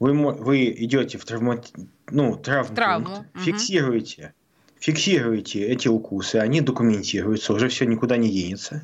вы, 0.00 0.12
вы 0.12 0.72
идете 0.76 1.18
в, 1.18 1.24
травма, 1.24 1.62
ну, 2.10 2.36
травмпункт, 2.36 2.74
травму. 2.74 3.26
фиксируете, 3.36 4.34
фиксируете 4.80 5.64
эти 5.66 5.88
укусы, 5.88 6.36
они 6.36 6.60
документируются, 6.60 7.52
уже 7.52 7.68
все 7.68 7.86
никуда 7.86 8.16
не 8.16 8.30
денется. 8.30 8.82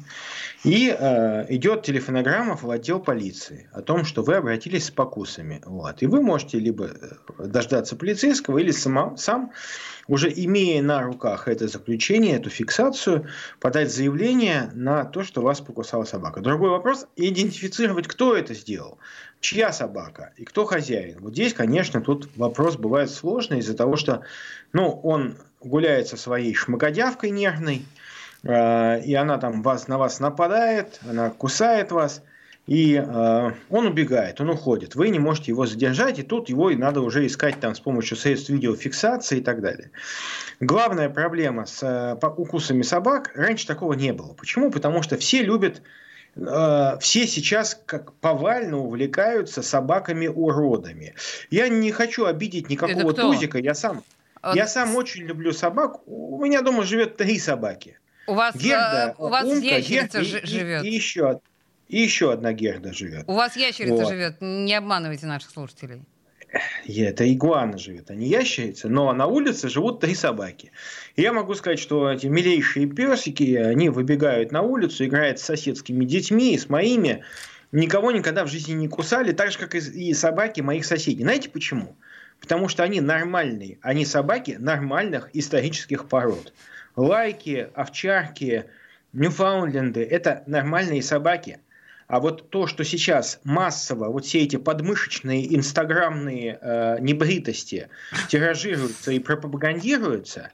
И 0.63 0.95
э, 0.97 1.47
идет 1.55 1.83
телефонограмма 1.83 2.57
в 2.57 2.71
отдел 2.71 3.01
полиции 3.01 3.69
о 3.73 3.83
том, 3.83 4.05
что 4.05 4.23
вы 4.23 4.37
обратились 4.37 4.87
с 4.87 4.91
покусами. 4.91 5.63
Вот. 5.65 6.03
И 6.03 6.07
вы 6.07 6.23
можете 6.23 6.59
либо 6.59 6.87
э, 6.87 7.47
дождаться 7.47 7.97
полицейского, 7.97 8.59
или 8.59 8.71
сама, 8.71 9.17
сам, 9.17 9.53
уже 10.11 10.31
имея 10.31 10.83
на 10.83 11.03
руках 11.03 11.49
это 11.49 11.69
заключение, 11.69 12.37
эту 12.37 12.51
фиксацию, 12.51 13.29
подать 13.61 13.93
заявление 13.93 14.71
на 14.75 15.05
то, 15.05 15.23
что 15.23 15.41
вас 15.41 15.61
покусала 15.61 16.05
собака. 16.05 16.41
Другой 16.41 16.71
вопрос– 16.71 17.07
идентифицировать, 17.17 18.09
кто 18.09 18.37
это 18.37 18.53
сделал, 18.53 18.99
чья 19.41 19.73
собака 19.73 20.33
и 20.37 20.45
кто 20.45 20.67
хозяин. 20.67 21.19
Вот 21.21 21.33
здесь, 21.33 21.55
конечно, 21.55 22.01
тут 22.01 22.29
вопрос 22.37 22.77
бывает 22.77 23.11
сложный 23.11 23.61
из-за 23.61 23.75
того, 23.75 23.97
что 23.97 24.23
ну, 24.73 24.91
он 25.03 25.37
гуляет 25.61 26.09
со 26.09 26.17
своей 26.17 26.55
шмакодявкой 26.55 27.31
нервной, 27.31 27.85
Э, 28.43 29.01
и 29.01 29.15
она 29.15 29.39
там 29.39 29.63
вас, 29.63 29.89
на 29.89 29.99
вас 29.99 30.21
нападает, 30.21 31.01
она 31.09 31.31
кусает 31.31 31.93
вас, 31.93 32.23
и 32.71 32.95
э, 32.95 33.51
он 33.69 33.87
убегает, 33.89 34.41
он 34.41 34.51
уходит. 34.51 34.95
Вы 34.95 35.09
не 35.09 35.19
можете 35.19 35.51
его 35.51 35.67
задержать, 35.67 36.21
и 36.21 36.23
тут 36.23 36.49
его 36.49 36.71
и 36.71 36.77
надо 36.77 37.01
уже 37.01 37.27
искать 37.27 37.59
там 37.59 37.75
с 37.75 37.81
помощью 37.81 38.17
средств 38.17 38.49
видеофиксации 38.49 39.39
и 39.39 39.41
так 39.41 39.61
далее. 39.61 39.91
Главная 40.61 41.11
проблема 41.11 41.67
с 41.67 41.83
э, 41.83 42.15
укусами 42.37 42.83
собак, 42.83 43.33
раньше 43.35 43.67
такого 43.67 43.95
не 43.95 44.13
было. 44.13 44.35
Почему? 44.35 44.71
Потому 44.71 45.03
что 45.03 45.17
все 45.17 45.43
любят 45.43 45.83
э, 46.37 46.99
все 47.01 47.27
сейчас 47.27 47.75
как 47.87 48.13
повально 48.13 48.79
увлекаются 48.79 49.63
собаками-уродами. 49.63 51.17
Я 51.51 51.69
не 51.69 51.91
хочу 51.91 52.27
обидеть 52.27 52.71
никакого 52.71 53.13
тузика, 53.13 53.59
я 53.59 53.75
сам, 53.75 54.05
я 54.55 54.69
сам 54.69 54.95
очень 54.95 55.25
люблю 55.25 55.53
собак. 55.53 56.07
У 56.07 56.41
меня 56.41 56.63
дома 56.63 56.85
живет 56.85 57.17
три 57.17 57.41
собаки. 57.41 57.99
У 58.29 58.35
вас, 58.35 58.55
Герда, 58.55 59.17
у 59.19 59.27
вас 59.27 59.45
умка, 59.45 59.67
ящерица 59.67 60.21
Герда, 60.23 60.47
живет. 60.47 60.85
И, 60.85 60.89
и, 60.89 60.95
еще, 60.95 61.41
и 61.91 62.01
еще 62.01 62.33
одна 62.33 62.53
Герда 62.53 62.93
живет. 62.93 63.25
У 63.27 63.35
вас 63.35 63.57
ящерица 63.57 63.95
вот. 63.95 64.09
живет. 64.09 64.37
Не 64.41 64.75
обманывайте 64.75 65.27
наших 65.27 65.51
слушателей. 65.51 66.03
Это 66.87 67.33
игуана 67.33 67.79
живет, 67.79 68.11
а 68.11 68.15
не 68.15 68.27
ящерица. 68.27 68.89
Но 68.89 69.13
на 69.13 69.27
улице 69.27 69.69
живут 69.69 70.01
три 70.01 70.15
собаки. 70.15 70.73
И 71.17 71.23
я 71.23 71.33
могу 71.33 71.55
сказать, 71.55 71.79
что 71.79 72.11
эти 72.11 72.27
милейшие 72.27 72.87
песики, 72.87 73.55
они 73.55 73.89
выбегают 73.89 74.51
на 74.51 74.63
улицу, 74.63 75.05
играют 75.05 75.39
с 75.39 75.45
соседскими 75.45 76.05
детьми, 76.05 76.59
с 76.59 76.69
моими. 76.69 77.23
Никого 77.73 78.11
никогда 78.11 78.45
в 78.45 78.49
жизни 78.49 78.73
не 78.73 78.89
кусали, 78.89 79.33
так 79.33 79.53
же, 79.53 79.59
как 79.59 79.75
и 79.75 80.15
собаки 80.15 80.61
моих 80.61 80.85
соседей. 80.85 81.23
Знаете 81.23 81.51
почему? 81.51 81.97
Потому 82.41 82.69
что 82.69 82.83
они 82.83 83.01
нормальные. 83.01 83.79
Они 83.83 84.05
собаки 84.05 84.57
нормальных 84.59 85.31
исторических 85.35 86.09
пород 86.09 86.53
лайки, 86.97 87.69
овчарки, 87.75 88.67
ньюфаундленды– 89.13 90.03
это 90.11 90.43
нормальные 90.47 91.03
собаки. 91.03 91.59
А 92.11 92.21
вот 92.21 92.51
то, 92.51 92.67
что 92.67 92.85
сейчас 92.85 93.41
массово, 93.45 94.09
вот 94.11 94.25
все 94.25 94.41
эти 94.41 94.57
подмышечные 94.57 95.55
инстаграмные 95.55 96.59
э, 96.61 96.97
небритости 97.01 97.89
тиражируются 98.29 99.13
и 99.13 99.19
пропагандируются, 99.19 100.53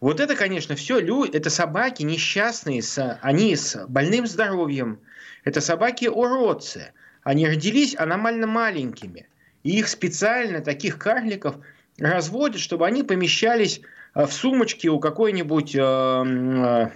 вот 0.00 0.20
это, 0.20 0.36
конечно, 0.36 0.76
все 0.76 0.98
люди, 1.00 1.36
это 1.36 1.50
собаки 1.50 2.02
несчастные, 2.02 2.82
с, 2.82 3.18
они 3.22 3.56
с 3.56 3.86
больным 3.88 4.26
здоровьем, 4.26 5.00
это 5.44 5.60
собаки-уродцы. 5.60 6.92
Они 7.22 7.46
родились 7.46 7.96
аномально 7.96 8.46
маленькими. 8.46 9.26
И 9.62 9.78
их 9.78 9.88
специально, 9.88 10.60
таких 10.60 10.98
карликов, 10.98 11.56
разводят, 11.98 12.60
чтобы 12.60 12.86
они 12.86 13.02
помещались 13.02 13.80
Э, 14.14 14.26
в 14.26 14.32
сумочке 14.32 14.88
у 14.88 15.00
какой-нибудь 15.00 15.74
э, 15.74 15.80
э, 15.80 16.90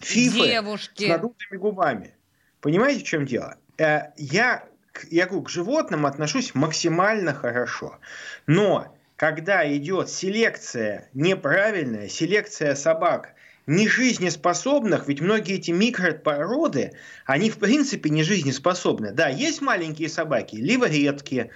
фифы 0.00 0.46
Девушки. 0.46 1.04
с 1.04 1.08
надутыми 1.08 1.58
губами. 1.58 2.14
Понимаете, 2.60 3.00
в 3.00 3.04
чем 3.04 3.26
дело? 3.26 3.56
Э, 3.78 4.12
я, 4.16 4.64
я 5.10 5.26
говорю, 5.26 5.42
к 5.42 5.50
животным 5.50 6.06
отношусь 6.06 6.54
максимально 6.54 7.34
хорошо. 7.34 7.98
Но 8.46 8.94
когда 9.16 9.70
идет 9.76 10.10
селекция 10.10 11.08
неправильная, 11.12 12.08
селекция 12.08 12.74
собак 12.74 13.34
не 13.66 13.86
жизнеспособных, 13.86 15.08
ведь 15.08 15.20
многие 15.20 15.56
эти 15.56 15.70
микропороды, 15.70 16.92
они 17.26 17.50
в 17.50 17.58
принципе 17.58 18.08
не 18.08 18.22
жизнеспособны. 18.22 19.12
Да, 19.12 19.28
есть 19.28 19.60
маленькие 19.60 20.08
собаки, 20.08 20.56
либо 20.56 20.88
редкие, 20.88 21.50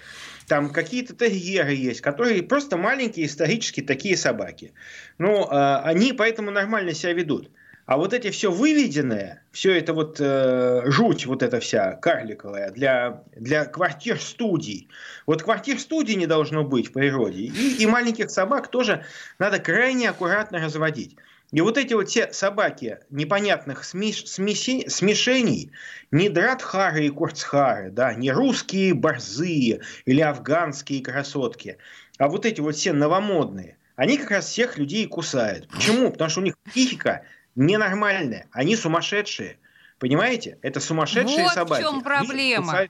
там 0.47 0.71
какие-то 0.71 1.15
терьеры 1.15 1.73
есть, 1.73 2.03
которые 2.03 2.43
просто 2.43 2.77
маленькие 2.77 3.27
исторические 3.27 3.87
такие 3.87 4.17
собаки. 4.17 4.73
Ну, 5.19 5.47
э, 5.51 5.81
они 5.85 6.13
поэтому 6.13 6.51
нормально 6.51 6.93
себя 6.93 7.15
ведут. 7.15 7.51
А 7.85 7.97
вот 7.97 8.15
эти 8.15 8.31
все 8.31 8.51
выведенное, 8.51 9.43
все 9.51 9.77
это 9.77 9.93
вот 9.93 10.19
э, 10.21 10.83
жуть 10.87 11.27
вот 11.27 11.43
эта 11.43 11.59
вся 11.59 11.93
карликовая 11.97 12.71
для, 12.71 13.25
для 13.35 13.65
квартир-студий. 13.65 14.89
Вот 15.27 15.43
квартир-студий 15.43 16.15
не 16.15 16.27
должно 16.27 16.63
быть 16.63 16.89
в 16.89 16.93
природе. 16.93 17.41
И, 17.41 17.83
и 17.83 17.87
маленьких 17.87 18.31
собак 18.31 18.69
тоже 18.69 19.05
надо 19.39 19.59
крайне 19.59 20.11
аккуратно 20.11 20.61
разводить. 20.61 21.17
И 21.51 21.61
вот 21.61 21.77
эти 21.77 21.93
вот 21.93 22.09
все 22.09 22.33
собаки 22.33 23.01
непонятных 23.11 23.85
смеш, 23.85 24.27
смеси, 24.27 24.89
смешений, 24.89 25.71
не 26.11 26.31
дратхары 26.31 27.07
и 27.07 27.11
курцхары, 27.11 27.91
да, 27.91 28.15
не 28.15 28.33
русские 28.33 28.95
борзые 28.95 29.81
или 30.07 30.21
афганские 30.23 31.03
красотки, 31.03 31.77
а 32.17 32.29
вот 32.29 32.47
эти 32.47 32.63
вот 32.63 32.75
все 32.75 32.95
новомодные, 32.95 33.77
они 33.97 34.17
как 34.17 34.31
раз 34.31 34.47
всех 34.47 34.79
людей 34.79 35.07
кусают. 35.07 35.69
Почему? 35.69 36.11
Потому 36.11 36.31
что 36.31 36.41
у 36.41 36.45
них 36.45 36.57
психика 36.65 37.23
ненормальная, 37.55 38.47
они 38.53 38.77
сумасшедшие. 38.77 39.59
Понимаете? 39.99 40.59
Это 40.63 40.81
сумасшедшие 40.81 41.45
вот 41.45 41.53
собаки. 41.53 41.83
в 41.83 41.85
чем 41.85 42.01
проблема. 42.03 42.89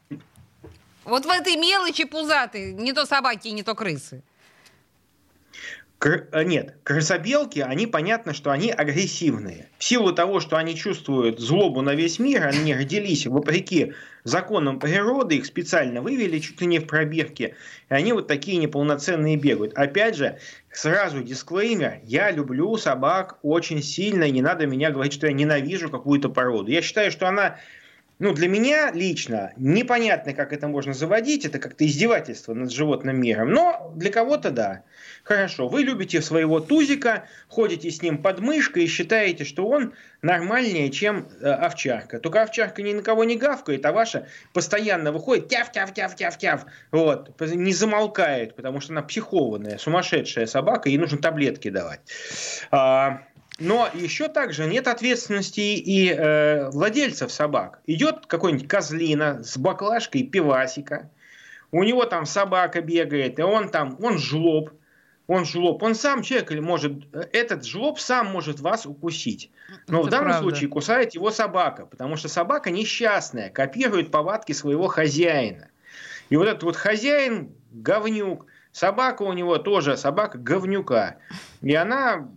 Вот 1.05 1.27
в 1.27 1.29
этой 1.29 1.57
мелочи 1.57 2.05
пузатые, 2.05 2.73
не 2.73 2.93
то 2.93 3.05
собаки, 3.07 3.49
не 3.49 3.63
то 3.63 3.75
крысы. 3.75 4.23
Э, 6.05 6.43
нет, 6.45 6.75
крысобелки, 6.83 7.61
они 7.61 7.87
понятно, 7.87 8.35
что 8.35 8.51
они 8.51 8.71
агрессивные. 8.71 9.69
В 9.79 9.85
силу 9.85 10.13
того, 10.13 10.41
что 10.41 10.57
они 10.57 10.75
чувствуют 10.75 11.39
злобу 11.39 11.81
на 11.83 11.95
весь 11.95 12.19
мир, 12.19 12.47
они 12.47 12.75
родились 12.75 13.27
вопреки 13.27 13.95
законам 14.25 14.79
природы, 14.79 15.37
их 15.37 15.47
специально 15.47 16.01
вывели 16.01 16.39
чуть 16.39 16.61
ли 16.61 16.67
не 16.67 16.79
в 16.79 16.87
пробирке, 16.87 17.55
и 17.89 17.95
они 17.95 18.13
вот 18.13 18.27
такие 18.27 18.57
неполноценные 18.57 19.37
бегают. 19.37 19.75
Опять 19.75 20.17
же, 20.17 20.39
сразу 20.73 21.23
дисклеймер, 21.23 22.01
я 22.05 22.31
люблю 22.31 22.77
собак 22.77 23.39
очень 23.43 23.83
сильно, 23.83 24.29
не 24.29 24.43
надо 24.43 24.67
меня 24.67 24.91
говорить, 24.91 25.13
что 25.13 25.27
я 25.27 25.33
ненавижу 25.33 25.89
какую-то 25.89 26.29
породу. 26.29 26.71
Я 26.71 26.83
считаю, 26.83 27.11
что 27.11 27.29
она 27.29 27.59
ну, 28.23 28.33
для 28.33 28.47
меня 28.47 28.93
лично 28.93 29.53
непонятно, 29.57 30.33
как 30.33 30.53
это 30.53 30.69
можно 30.69 30.95
заводить, 30.95 31.45
это 31.45 31.59
как-то 31.59 31.85
издевательство 31.85 32.55
над 32.55 32.71
животным 32.71 33.21
миром, 33.21 33.51
но 33.51 33.93
для 33.97 34.13
кого-то 34.13 34.53
да. 34.53 34.85
Хорошо, 35.25 35.67
вы 35.67 35.83
любите 35.83 36.23
своего 36.23 36.61
тузика, 36.61 37.25
ходите 37.49 37.91
с 37.91 38.01
ним 38.01 38.23
под 38.23 38.39
мышкой 38.39 38.85
и 38.85 38.87
считаете, 38.87 39.45
что 39.45 39.67
он 39.67 39.95
нормальнее, 40.23 40.89
чем 40.91 41.27
э, 41.41 41.51
овчарка. 41.51 42.21
Только 42.21 42.43
овчарка 42.43 42.81
ни 42.83 42.93
на 42.93 43.03
кого 43.03 43.25
не 43.25 43.37
гавкает, 43.37 43.85
а 43.87 43.93
ваша 43.93 44.29
постоянно 44.53 45.11
выходит 45.11 45.49
тяв-тяв-тяв-тяв-тяв. 45.49 46.67
Вот, 46.93 47.41
не 47.41 47.73
замолкает, 47.73 48.55
потому 48.55 48.79
что 48.79 48.93
она 48.93 49.03
психованная, 49.03 49.79
сумасшедшая 49.79 50.47
собака, 50.47 50.89
ей 50.89 50.99
нужно 50.99 51.19
таблетки 51.19 51.71
давать. 51.71 52.01
Но 53.59 53.89
еще 53.93 54.29
также 54.29 54.67
нет 54.67 54.89
ответственности 54.89 55.61
и 55.61 56.11
э, 56.11 56.71
владельцев 56.71 57.31
собак. 57.31 57.81
Идет 57.87 58.27
какой-нибудь 58.27 58.67
козлина 58.67 59.43
с 59.43 59.57
баклажкой 59.59 60.25
пивасика, 60.25 61.11
у 61.71 61.85
него 61.85 62.05
там 62.05 62.27
собака 62.27 62.83
бегает, 62.83 63.39
и 63.39 63.43
он 63.43 63.71
там, 63.71 63.97
он 64.01 64.19
жлоб, 64.19 64.71
он 65.27 65.45
жлоб, 65.47 65.83
он 65.83 65.95
сам 65.95 66.23
человек 66.23 66.53
или 66.53 66.61
может, 66.61 66.93
этот 67.33 67.65
жлоб 67.65 67.99
сам 67.99 68.27
может 68.27 68.61
вас 68.61 68.85
укусить. 68.85 69.51
Но 69.89 70.01
Это 70.01 70.07
в 70.07 70.11
данном 70.11 70.29
правда. 70.33 70.43
случае 70.43 70.69
кусает 70.69 71.15
его 71.15 71.31
собака, 71.31 71.87
потому 71.87 72.17
что 72.17 72.29
собака 72.29 72.71
несчастная, 72.71 73.49
копирует 73.49 74.11
повадки 74.11 74.53
своего 74.53 74.89
хозяина. 74.89 75.69
И 76.29 76.37
вот 76.37 76.49
этот 76.49 76.63
вот 76.63 76.77
хозяин 76.77 77.55
говнюк, 77.71 78.47
собака 78.73 79.23
у 79.23 79.33
него 79.33 79.59
тоже 79.59 79.97
собака 79.97 80.39
говнюка, 80.39 81.17
и 81.63 81.75
она 81.75 82.29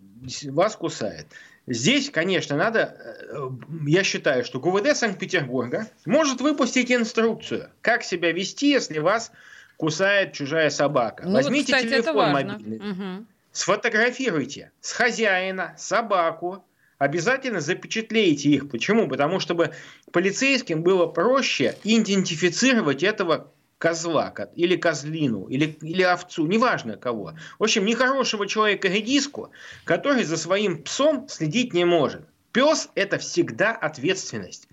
вас 0.51 0.75
кусает. 0.75 1.27
Здесь, 1.67 2.11
конечно, 2.11 2.55
надо, 2.55 2.95
э, 3.31 3.49
я 3.88 4.03
считаю, 4.03 4.43
что 4.45 4.59
ГУВД 4.59 4.95
Санкт-Петербурга 4.95 5.88
может 6.05 6.39
выпустить 6.39 6.91
инструкцию, 6.91 7.71
как 7.81 8.03
себя 8.03 8.31
вести, 8.31 8.69
если 8.69 8.99
вас 8.99 9.31
кусает 9.77 10.33
чужая 10.33 10.69
собака. 10.69 11.23
Ну, 11.25 11.33
Возьмите 11.33 11.73
вот, 11.73 11.81
кстати, 11.81 12.03
телефон 12.03 12.31
мобильный, 12.31 12.77
угу. 12.77 13.25
сфотографируйте 13.51 14.71
с 14.79 14.91
хозяина 14.91 15.73
собаку, 15.77 16.63
обязательно 16.99 17.61
запечатлейте 17.61 18.49
их. 18.49 18.69
Почему? 18.69 19.07
Потому 19.07 19.39
чтобы 19.39 19.73
полицейским 20.11 20.83
было 20.83 21.07
проще 21.07 21.75
идентифицировать 21.83 23.01
этого 23.01 23.51
козла 23.86 24.34
или 24.56 24.78
козлину, 24.78 25.45
или, 25.45 25.78
или 25.84 26.02
овцу, 26.02 26.48
неважно 26.48 26.98
кого. 26.98 27.36
В 27.60 27.63
общем, 27.63 27.86
нехорошего 27.86 28.48
человека 28.48 28.88
редиску, 28.88 29.52
который 29.84 30.24
за 30.24 30.38
своим 30.38 30.82
псом 30.82 31.28
следить 31.30 31.71
не 31.71 31.86
может. 31.86 32.24
Пес– 32.52 32.89
это 32.95 33.19
всегда 33.19 33.74
ответственность. 33.74 34.67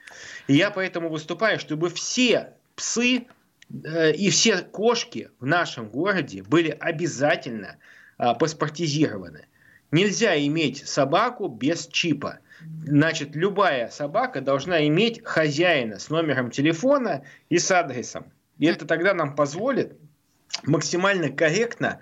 И 0.46 0.54
я 0.54 0.70
поэтому 0.70 1.10
выступаю, 1.10 1.60
чтобы 1.60 1.90
все 1.90 2.54
псы 2.74 3.26
э, 3.84 4.12
и 4.14 4.30
все 4.30 4.62
кошки 4.62 5.28
в 5.40 5.44
нашем 5.44 5.90
городе 5.90 6.42
были 6.42 6.74
обязательно 6.80 7.76
э, 8.18 8.34
паспортизированы. 8.40 9.44
Нельзя 9.90 10.38
иметь 10.46 10.88
собаку 10.88 11.48
без 11.48 11.86
чипа. 11.86 12.38
Значит, 12.86 13.36
любая 13.36 13.90
собака 13.90 14.40
должна 14.40 14.86
иметь 14.86 15.20
хозяина 15.22 15.98
с 15.98 16.08
номером 16.08 16.50
телефона 16.50 17.24
и 17.50 17.58
с 17.58 17.70
адресом. 17.70 18.32
И 18.62 18.66
это 18.66 18.86
тогда 18.86 19.12
нам 19.12 19.34
позволит 19.34 19.98
максимально 20.62 21.30
корректно, 21.30 22.00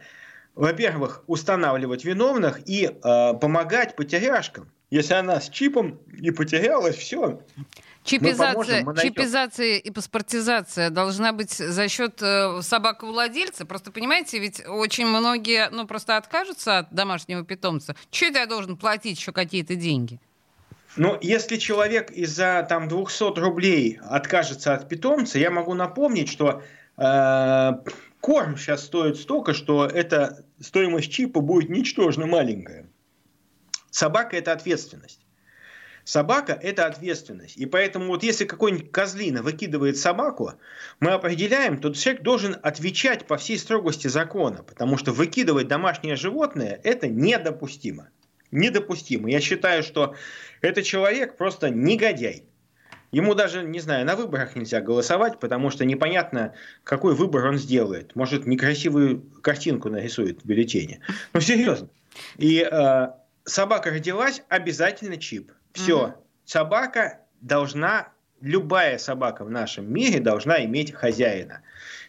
во-первых, 0.55 1.25
устанавливать 1.27 2.05
виновных 2.05 2.61
и 2.69 2.85
э, 2.85 3.35
помогать 3.41 3.97
потеряшкам. 3.97 4.71
Если 4.91 5.15
она 5.15 5.41
с 5.41 5.49
чипом 5.49 6.01
не 6.07 6.33
потерялась, 6.33 6.97
все. 6.97 7.41
Чипизация, 8.05 8.81
поможем, 8.85 8.97
чипизация 8.97 9.77
и 9.79 9.91
паспортизация 9.91 10.91
должна 10.91 11.33
быть 11.33 11.53
за 11.53 11.89
счет 11.89 12.21
э, 12.21 12.61
собаковладельца. 12.61 13.65
Просто 13.65 13.91
понимаете, 13.91 14.39
ведь 14.39 14.63
очень 14.69 15.07
многие, 15.07 15.71
ну, 15.71 15.87
просто 15.87 16.19
откажутся 16.19 16.81
от 16.81 16.93
домашнего 16.93 17.43
питомца. 17.43 17.97
Это 18.13 18.39
я 18.39 18.45
должен 18.45 18.77
платить 18.77 19.19
еще 19.19 19.33
какие-то 19.33 19.77
деньги? 19.77 20.21
Но 20.97 21.19
если 21.21 21.57
человек 21.57 22.11
из-за 22.11 22.67
там 22.69 22.89
200 22.89 23.39
рублей 23.39 24.01
откажется 24.03 24.75
от 24.75 24.89
питомца, 24.89 25.39
я 25.39 25.51
могу 25.51 25.75
напомнить, 25.75 26.29
что 26.29 26.63
э, 26.97 27.73
корм 28.21 28.57
сейчас 28.57 28.85
стоит 28.85 29.17
столько, 29.17 29.55
что 29.55 29.87
эта 29.87 30.45
стоимость 30.61 31.13
чипа 31.13 31.41
будет 31.41 31.71
ничтожно 31.71 32.27
маленькая. 32.27 32.89
Собака– 33.91 34.37
это 34.39 34.53
ответственность. 34.53 35.21
Собака– 36.03 36.53
это 36.63 36.87
ответственность. 36.87 37.57
И 37.57 37.67
поэтому 37.67 38.07
вот 38.07 38.25
если 38.25 38.45
какой-нибудь 38.45 38.91
козлина 38.91 39.43
выкидывает 39.43 39.97
собаку, 39.97 40.55
мы 40.99 41.13
определяем, 41.13 41.81
то 41.81 41.93
человек 41.93 42.23
должен 42.23 42.57
отвечать 42.63 43.27
по 43.27 43.37
всей 43.37 43.59
строгости 43.59 44.09
закона, 44.09 44.65
потому 44.65 44.97
что 44.97 45.13
выкидывать 45.13 45.69
домашнее 45.69 46.17
животное– 46.17 46.81
это 46.83 47.07
недопустимо 47.07 48.09
недопустимо. 48.51 49.31
Я 49.31 49.41
считаю, 49.41 49.83
что 49.83 50.15
этот 50.61 50.85
человек 50.85 51.37
просто 51.37 51.71
негодяй. 51.71 52.45
Ему 53.13 53.35
даже, 53.35 53.65
не 53.65 53.81
знаю, 53.81 54.07
на 54.07 54.15
выборах 54.15 54.55
нельзя 54.55 54.81
голосовать, 54.81 55.41
потому 55.41 55.71
что 55.71 55.85
непонятно, 55.85 56.55
какой 56.85 57.15
выбор 57.15 57.47
он 57.47 57.59
сделает. 57.59 58.15
Может, 58.15 58.47
некрасивую 58.47 59.23
картинку 59.43 59.89
нарисует 59.89 60.43
в 60.43 60.47
бюллетене. 60.47 61.01
Ну, 61.33 61.41
серьезно. 61.41 61.89
И 62.37 62.61
э, 62.61 63.09
собака 63.45 63.91
родилась, 63.91 64.43
обязательно 64.49 65.17
чип. 65.17 65.51
Все. 65.73 66.05
Угу. 66.05 66.15
Собака 66.45 67.21
должна, 67.41 68.09
любая 68.41 68.99
собака 68.99 69.45
в 69.45 69.51
нашем 69.51 69.93
мире 69.93 70.21
должна 70.21 70.65
иметь 70.65 70.93
хозяина. 70.93 71.63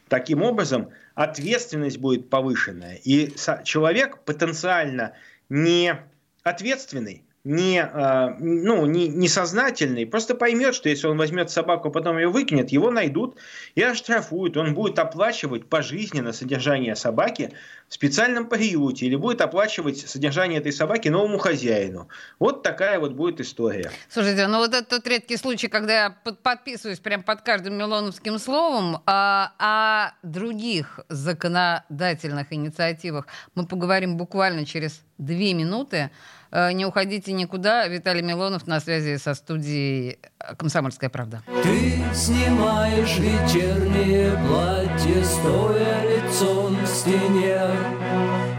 Таким 0.07 0.43
образом, 0.43 0.91
ответственность 1.15 1.97
будет 1.97 2.29
повышенная. 2.29 2.95
И 3.03 3.33
человек 3.63 4.19
потенциально 4.19 5.13
не 5.49 5.95
ответственный, 6.43 7.23
не, 7.43 7.81
а, 7.81 8.35
ну, 8.39 8.85
не, 8.85 9.07
несознательный, 9.07 10.05
просто 10.05 10.35
поймет, 10.35 10.75
что 10.75 10.89
если 10.89 11.07
он 11.07 11.17
возьмет 11.17 11.49
собаку, 11.49 11.87
а 11.87 11.91
потом 11.91 12.17
ее 12.17 12.29
выкинет, 12.29 12.71
его 12.71 12.91
найдут 12.91 13.37
и 13.75 13.81
оштрафуют. 13.81 14.57
Он 14.57 14.73
будет 14.73 14.99
оплачивать 14.99 15.67
пожизненно 15.67 16.33
содержание 16.33 16.95
собаки 16.95 17.51
в 17.87 17.93
специальном 17.93 18.47
приюте 18.47 19.07
или 19.07 19.15
будет 19.15 19.41
оплачивать 19.41 19.97
содержание 20.07 20.59
этой 20.59 20.71
собаки 20.71 21.09
новому 21.09 21.39
хозяину. 21.39 22.09
Вот 22.39 22.61
такая 22.61 22.99
вот 22.99 23.13
будет 23.13 23.41
история. 23.41 23.91
Слушайте, 24.09 24.47
ну 24.47 24.59
вот 24.59 24.73
это 24.73 24.83
тот 24.83 25.07
редкий 25.07 25.37
случай, 25.37 25.67
когда 25.67 25.93
я 25.93 26.09
подписываюсь 26.43 26.99
прямо 26.99 27.23
под 27.23 27.41
каждым 27.41 27.75
милоновским 27.75 28.37
словом, 28.37 29.01
а, 29.05 29.53
о 29.57 30.13
других 30.25 30.99
законодательных 31.09 32.53
инициативах 32.53 33.25
мы 33.55 33.65
поговорим 33.65 34.17
буквально 34.17 34.65
через 34.65 35.01
две 35.17 35.53
минуты. 35.53 36.11
Э, 36.51 36.73
не 36.73 36.85
уходите 36.85 37.31
никуда. 37.31 37.87
Виталий 37.87 38.21
Милонов 38.21 38.67
на 38.67 38.79
связи 38.79 39.17
со 39.17 39.33
студией 39.33 40.19
«Комсомольская 40.57 41.09
правда». 41.09 41.41
Ты 41.63 41.93
снимаешь 42.13 43.17
вечернее 43.17 44.31
платье, 44.47 45.23
стоя 45.23 46.03
лицом 46.03 46.75
к 46.75 46.87
стене, 46.87 47.61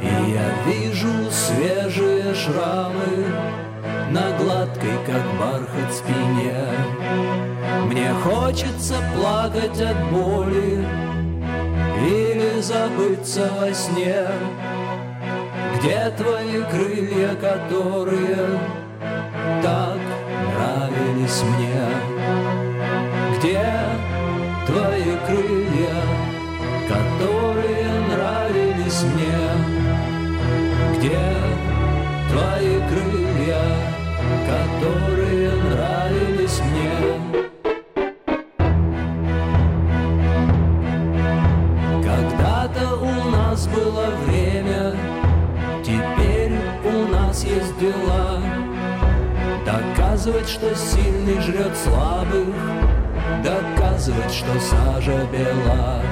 И 0.02 0.32
я 0.32 0.64
вижу 0.66 1.30
свежие 1.30 2.34
шрамы 2.34 3.26
на 4.10 4.36
гладкой, 4.38 4.96
как 5.06 5.22
бархат, 5.38 5.92
спине. 5.92 6.66
Мне 7.86 8.12
хочется 8.14 8.94
плакать 9.14 9.80
от 9.80 10.10
боли 10.10 10.86
или 12.08 12.60
забыться 12.60 13.50
во 13.60 13.72
сне. 13.74 14.26
Где 15.82 16.12
твои 16.16 16.62
крылья, 16.70 17.34
которые 17.34 18.60
так 19.60 19.98
нравились 20.54 21.42
мне? 21.42 21.82
Где 23.36 23.66
твои 24.64 25.16
крылья, 25.26 25.96
которые 26.86 27.90
нравились 28.10 29.02
мне? 29.12 29.36
Где 30.98 31.18
твои 32.30 32.78
крылья, 32.88 33.64
которые 34.46 35.50
нравились 35.64 36.60
мне? 36.60 37.51
Доказывать, 50.12 50.46
что 50.46 50.74
сильный 50.74 51.40
жрет 51.40 51.74
слабых 51.74 52.54
Доказывать, 53.42 54.30
что 54.30 54.60
сажа 54.60 55.26
бела 55.32 56.02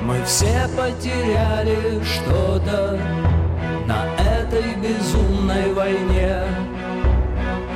Мы 0.00 0.16
все 0.24 0.66
потеряли 0.74 2.02
что-то 2.02 2.98
На 3.86 4.06
этой 4.18 4.76
безумной 4.76 5.74
войне 5.74 6.40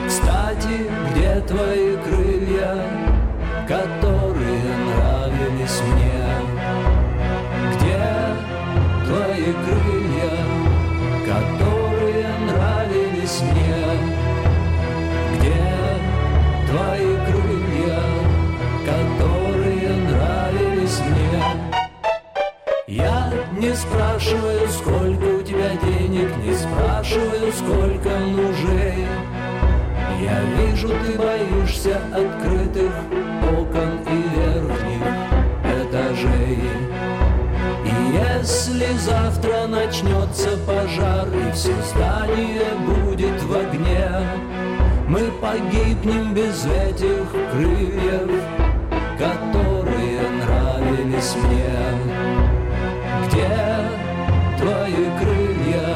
Кстати, 0.08 0.88
где 1.10 1.40
твои 1.46 1.98
крылья, 1.98 2.82
которые 3.68 4.72
нравились 4.88 5.82
мне? 5.92 6.24
Где 7.74 8.00
твои 9.04 9.52
крылья, 9.52 10.30
которые 11.26 11.79
твои 16.70 17.16
крылья, 17.26 18.00
которые 18.86 19.92
нравились 20.08 21.00
мне. 21.00 21.42
Я 22.86 23.32
не 23.58 23.74
спрашиваю, 23.74 24.68
сколько 24.68 25.24
у 25.24 25.42
тебя 25.42 25.70
денег, 25.82 26.36
не 26.44 26.54
спрашиваю, 26.54 27.52
сколько 27.52 28.10
мужей. 28.18 29.06
Я 30.20 30.40
вижу, 30.58 30.88
ты 30.88 31.18
боишься 31.18 31.98
открытых 32.12 32.92
окон 33.58 34.00
и 34.06 34.22
верхних 34.36 35.04
этажей. 35.64 36.58
И 37.84 37.94
если 38.12 38.96
завтра 38.98 39.66
начнет 39.66 40.20
Начнется 40.30 40.56
пожар, 40.66 41.28
и 41.28 41.52
все 41.52 41.74
здание 41.82 42.62
будет 42.86 43.42
в 43.42 43.56
огне. 43.56 44.59
Мы 45.10 45.28
погибнем 45.42 46.32
без 46.34 46.64
этих 46.66 47.32
крыльев, 47.50 48.30
которые 49.18 50.22
нравились 50.38 51.34
мне. 51.34 51.74
Где 53.26 53.50
твои 54.56 55.04
крылья, 55.18 55.90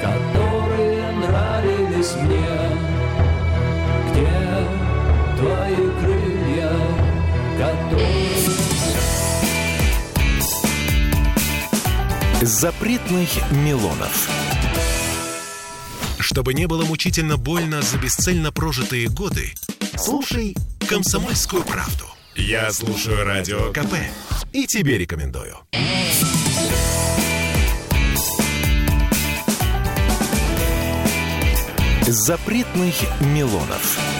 которые 0.00 1.12
нравились 1.12 2.14
мне? 2.22 2.56
Где 4.08 4.34
твои 5.36 5.84
крылья, 6.00 6.72
которые... 7.58 8.46
Запретных 12.40 13.28
Милонов. 13.50 14.51
Чтобы 16.22 16.54
не 16.54 16.66
было 16.66 16.84
мучительно 16.84 17.36
больно 17.36 17.82
за 17.82 17.98
бесцельно 17.98 18.52
прожитые 18.52 19.08
годы, 19.08 19.52
слушай 19.98 20.56
«Комсомольскую 20.88 21.64
правду». 21.64 22.04
Я 22.36 22.70
слушаю 22.70 23.24
Радио 23.24 23.72
КП 23.72 23.94
и 24.52 24.68
тебе 24.68 24.98
рекомендую. 24.98 25.58
Запретных 32.06 32.94
Милонов. 33.20 34.11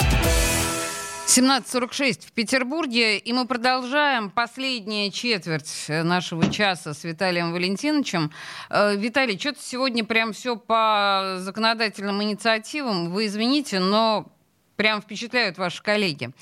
17.46 1.27 2.27
в 2.27 2.33
Петербурге, 2.33 3.17
и 3.17 3.33
мы 3.33 3.47
продолжаем 3.47 4.29
последняя 4.29 5.11
четверть 5.11 5.87
нашего 5.89 6.51
часа 6.51 6.93
с 6.93 7.05
Виталием 7.05 7.53
Валентиновичем. 7.53 8.33
Э, 8.69 8.97
Виталий, 8.97 9.39
что-то 9.39 9.61
сегодня 9.63 10.05
прям 10.05 10.33
все 10.33 10.57
по 10.57 11.37
законодательным 11.39 12.23
инициативам. 12.23 13.13
Вы 13.13 13.27
извините, 13.27 13.79
но 13.79 14.31
прям 14.77 15.01
впечатляют 15.01 15.59
ваши 15.59 15.83
коллеги. 15.83 16.33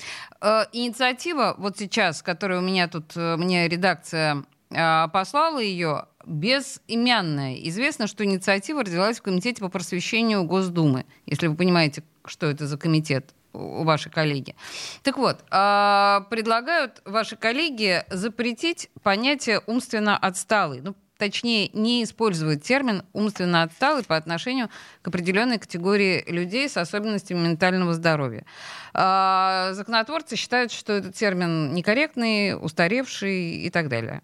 Э, 0.41 0.65
инициатива 0.73 1.55
вот 1.57 1.77
сейчас, 1.77 2.21
которая 2.21 2.59
у 2.59 2.63
меня 2.63 2.87
тут, 2.87 3.15
э, 3.15 3.37
мне 3.37 3.69
редакция 3.69 4.43
послала 4.69 5.59
ее, 5.59 6.05
безымянная. 6.25 7.55
Известно, 7.55 8.07
что 8.07 8.23
инициатива 8.23 8.83
родилась 8.83 9.19
в 9.19 9.21
Комитете 9.21 9.59
по 9.59 9.67
просвещению 9.67 10.45
Госдумы, 10.45 11.05
если 11.25 11.47
вы 11.47 11.55
понимаете, 11.55 12.03
что 12.25 12.45
это 12.47 12.67
за 12.67 12.77
комитет 12.77 13.33
ваши 13.53 14.09
коллеги. 14.09 14.55
Так 15.03 15.17
вот, 15.17 15.43
а, 15.49 16.25
предлагают 16.29 17.01
ваши 17.05 17.35
коллеги 17.35 18.03
запретить 18.09 18.89
понятие 19.03 19.61
умственно 19.65 20.17
отсталый. 20.17 20.81
Ну, 20.81 20.95
точнее, 21.17 21.69
не 21.73 22.03
использовать 22.03 22.63
термин 22.63 23.03
умственно 23.13 23.63
отсталый 23.63 24.03
по 24.03 24.15
отношению 24.15 24.69
к 25.01 25.07
определенной 25.07 25.59
категории 25.59 26.23
людей 26.27 26.67
с 26.67 26.77
особенностями 26.77 27.39
ментального 27.39 27.93
здоровья. 27.93 28.45
А, 28.93 29.73
законотворцы 29.73 30.35
считают, 30.35 30.71
что 30.71 30.93
этот 30.93 31.15
термин 31.15 31.73
некорректный, 31.73 32.55
устаревший 32.59 33.57
и 33.57 33.69
так 33.69 33.87
далее. 33.87 34.23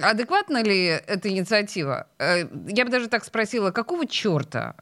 Адекватна 0.00 0.62
ли 0.62 0.86
эта 0.86 1.28
инициатива? 1.28 2.08
Э, 2.18 2.40
я 2.68 2.84
бы 2.84 2.90
даже 2.90 3.08
так 3.08 3.24
спросила, 3.24 3.70
какого 3.70 4.06
черта? 4.06 4.74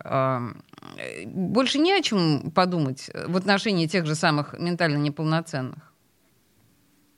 Больше 1.26 1.78
не 1.78 1.92
о 1.92 2.02
чем 2.02 2.50
подумать 2.50 3.10
в 3.26 3.36
отношении 3.36 3.86
тех 3.86 4.06
же 4.06 4.14
самых 4.14 4.54
ментально 4.58 4.96
неполноценных? 4.96 5.92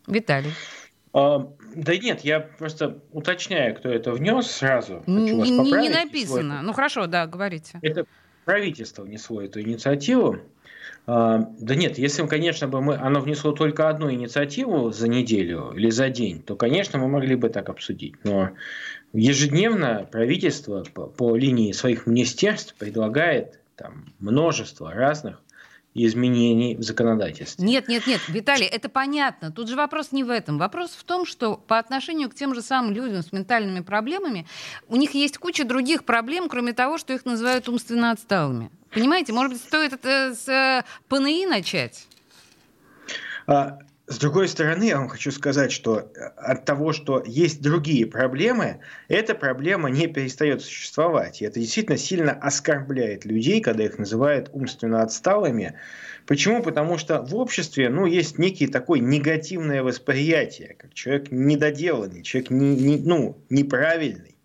Виталий. 0.06 0.52
А, 1.12 1.48
да 1.76 1.96
нет, 1.96 2.22
я 2.22 2.40
просто 2.40 3.00
уточняю, 3.12 3.74
кто 3.76 3.88
это 3.88 4.12
внес 4.12 4.50
сразу. 4.50 4.98
Хочу 5.06 5.10
не, 5.12 5.50
не 5.50 5.88
написано. 5.88 6.60
Ну 6.62 6.72
хорошо, 6.72 7.06
да, 7.06 7.26
говорите. 7.26 7.78
Это 7.82 8.04
правительство 8.44 9.02
внесло 9.02 9.40
эту 9.40 9.60
инициативу. 9.60 10.40
А, 11.06 11.50
да 11.58 11.74
нет, 11.74 11.98
если, 11.98 12.26
конечно, 12.26 12.66
бы 12.66 12.80
мы, 12.80 12.94
оно 12.96 13.20
внесло 13.20 13.52
только 13.52 13.88
одну 13.88 14.10
инициативу 14.10 14.90
за 14.90 15.08
неделю 15.08 15.72
или 15.76 15.90
за 15.90 16.08
день, 16.08 16.42
то, 16.42 16.56
конечно, 16.56 16.98
мы 16.98 17.08
могли 17.08 17.36
бы 17.36 17.50
так 17.50 17.68
обсудить. 17.68 18.14
Но 18.24 18.50
ежедневно 19.12 20.08
правительство 20.10 20.84
по, 20.94 21.06
по 21.06 21.36
линии 21.36 21.72
своих 21.72 22.06
министерств 22.06 22.74
предлагает 22.78 23.60
там, 23.76 24.14
множество 24.18 24.92
разных 24.92 25.43
изменений 25.94 26.76
в 26.76 26.82
законодательстве. 26.82 27.64
Нет, 27.64 27.88
нет, 27.88 28.06
нет, 28.06 28.20
Виталий, 28.28 28.66
это 28.66 28.88
понятно. 28.88 29.52
Тут 29.52 29.68
же 29.68 29.76
вопрос 29.76 30.10
не 30.12 30.24
в 30.24 30.30
этом. 30.30 30.58
Вопрос 30.58 30.90
в 30.90 31.04
том, 31.04 31.24
что 31.24 31.56
по 31.56 31.78
отношению 31.78 32.28
к 32.28 32.34
тем 32.34 32.54
же 32.54 32.62
самым 32.62 32.92
людям 32.92 33.22
с 33.22 33.32
ментальными 33.32 33.80
проблемами, 33.80 34.46
у 34.88 34.96
них 34.96 35.14
есть 35.14 35.38
куча 35.38 35.64
других 35.64 36.04
проблем, 36.04 36.48
кроме 36.48 36.72
того, 36.72 36.98
что 36.98 37.12
их 37.12 37.24
называют 37.24 37.68
умственно 37.68 38.10
отсталыми. 38.10 38.70
Понимаете, 38.90 39.32
может 39.32 39.52
быть, 39.52 39.62
стоит 39.62 39.92
это 39.92 40.34
с 40.34 40.48
э, 40.48 40.84
ПНИ 41.08 41.46
начать? 41.46 42.06
А, 43.46 43.78
с 44.06 44.18
другой 44.18 44.48
стороны, 44.48 44.84
я 44.84 44.98
вам 44.98 45.08
хочу 45.08 45.30
сказать, 45.30 45.72
что 45.72 46.00
э, 46.14 46.20
от 46.36 46.66
того, 46.66 46.92
что 46.92 47.22
есть 47.26 47.62
другие 47.62 48.06
проблемы, 48.06 48.80
эта 49.08 49.34
проблема 49.34 49.88
не 49.88 50.08
перестает 50.08 50.60
существовать. 50.60 51.40
И 51.40 51.46
это 51.46 51.58
действительно 51.58 51.96
сильно 51.96 52.32
оскорбляет 52.32 53.24
людей, 53.24 53.62
когда 53.62 53.84
их 53.84 53.98
называют 53.98 54.50
умственно 54.52 55.02
отсталыми. 55.02 55.78
Почему? 56.26 56.62
Потому 56.62 56.98
что 56.98 57.22
в 57.22 57.34
обществе 57.34 57.88
ну, 57.88 58.04
есть 58.04 58.38
некий 58.38 58.66
такой 58.66 59.00
негативное 59.00 59.82
восприятие, 59.82 60.74
как 60.78 60.92
человек 60.92 61.30
недоделанный, 61.30 62.22
человек 62.22 62.50
не, 62.50 62.76
не, 62.76 62.96
ну, 62.98 63.42
неправильный. 63.48 64.36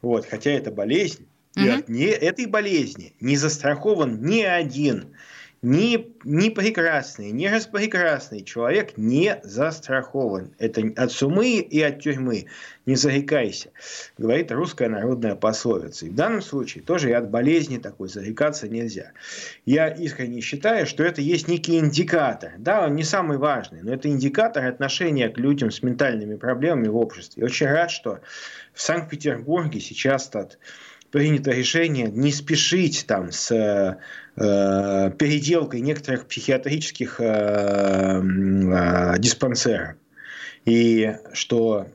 Вот, 0.00 0.26
хотя 0.26 0.52
это 0.52 0.70
болезнь. 0.70 1.28
И 1.54 1.68
от 1.68 1.86
не, 1.90 2.06
этой 2.06 2.46
болезни 2.46 3.14
не 3.20 3.36
застрахован 3.36 4.22
ни 4.24 4.40
один 4.40 5.14
ни, 5.62 6.12
ни 6.24 6.48
прекрасный, 6.48 7.30
ни 7.30 7.46
распрекрасный 7.46 8.42
человек 8.42 8.96
не 8.96 9.40
застрахован. 9.44 10.52
Это 10.58 10.82
от 10.96 11.12
сумы 11.12 11.58
и 11.58 11.80
от 11.80 12.00
тюрьмы. 12.00 12.46
Не 12.84 12.96
зарекайся, 12.96 13.70
говорит 14.18 14.50
русская 14.50 14.88
народная 14.88 15.36
пословица. 15.36 16.06
И 16.06 16.10
в 16.10 16.16
данном 16.16 16.42
случае 16.42 16.82
тоже 16.82 17.10
и 17.10 17.12
от 17.12 17.30
болезни 17.30 17.78
такой 17.78 18.08
зарекаться 18.08 18.68
нельзя. 18.68 19.12
Я 19.64 19.86
искренне 19.86 20.40
считаю, 20.40 20.84
что 20.86 21.04
это 21.04 21.20
есть 21.20 21.46
некий 21.46 21.78
индикатор. 21.78 22.54
Да, 22.58 22.86
он 22.86 22.96
не 22.96 23.04
самый 23.04 23.38
важный, 23.38 23.82
но 23.82 23.94
это 23.94 24.08
индикатор 24.08 24.66
отношения 24.66 25.28
к 25.28 25.38
людям 25.38 25.70
с 25.70 25.80
ментальными 25.84 26.34
проблемами 26.34 26.88
в 26.88 26.96
обществе. 26.96 27.42
Я 27.42 27.46
очень 27.46 27.68
рад, 27.68 27.92
что 27.92 28.18
в 28.74 28.82
Санкт-Петербурге 28.82 29.78
сейчас 29.78 30.28
от 30.34 30.58
принято 31.12 31.50
решение 31.50 32.10
не 32.10 32.32
спешить 32.32 33.04
там 33.06 33.30
с 33.30 33.52
э, 33.52 33.98
переделкой 35.18 35.82
некоторых 35.82 36.26
психиатрических 36.26 37.20
э, 37.20 38.20
э, 38.22 39.18
диспансеров. 39.18 39.96
И 40.64 41.14
что 41.34 41.86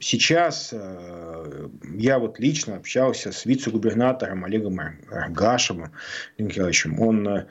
сейчас 0.00 0.70
э, 0.72 1.68
я 1.94 2.18
вот 2.18 2.40
лично 2.40 2.76
общался 2.76 3.32
с 3.32 3.44
вице-губернатором 3.44 4.44
Олегом 4.44 4.80
Аргашевым 5.10 5.92
Николаевичем. 6.38 6.98
Он 7.00 7.28
э, 7.28 7.46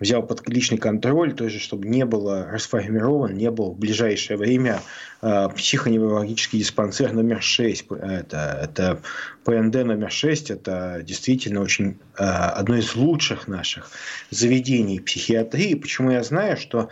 взял 0.00 0.26
под 0.26 0.46
личный 0.48 0.78
контроль, 0.78 1.32
то 1.32 1.44
есть, 1.44 1.60
чтобы 1.60 1.86
не 1.86 2.04
было 2.04 2.44
расформирован, 2.50 3.34
не 3.34 3.50
был 3.50 3.70
в 3.72 3.78
ближайшее 3.78 4.36
время 4.36 4.80
э, 5.22 5.48
психоневрологический 5.54 6.58
диспансер 6.58 7.12
номер 7.12 7.40
6. 7.40 7.86
Это, 7.90 8.60
это 8.62 9.00
ПНД 9.44 9.84
номер 9.84 10.10
6, 10.10 10.50
это 10.50 11.00
действительно 11.04 11.60
очень 11.60 11.98
одно 12.14 12.76
из 12.76 12.94
лучших 12.94 13.48
наших 13.48 13.90
заведений 14.30 15.00
психиатрии. 15.00 15.74
Почему 15.74 16.10
я 16.10 16.22
знаю, 16.22 16.56
что 16.56 16.90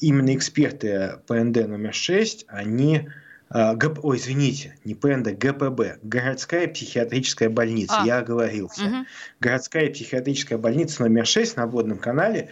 именно 0.00 0.34
эксперты 0.34 1.18
ПНД 1.26 1.68
номер 1.68 1.92
6, 1.92 2.46
они 2.48 3.08
ГП, 3.50 4.00
ой, 4.02 4.16
извините, 4.16 4.76
не 4.84 4.94
ПНД, 4.94 5.38
ГПБ, 5.38 6.00
городская 6.02 6.66
психиатрическая 6.66 7.48
больница, 7.48 8.00
а. 8.00 8.04
я 8.04 8.18
оговорился. 8.18 8.84
Угу. 8.84 9.06
Городская 9.40 9.90
психиатрическая 9.90 10.58
больница 10.58 11.02
номер 11.02 11.26
6 11.26 11.56
на 11.56 11.66
водном 11.66 11.98
канале. 11.98 12.50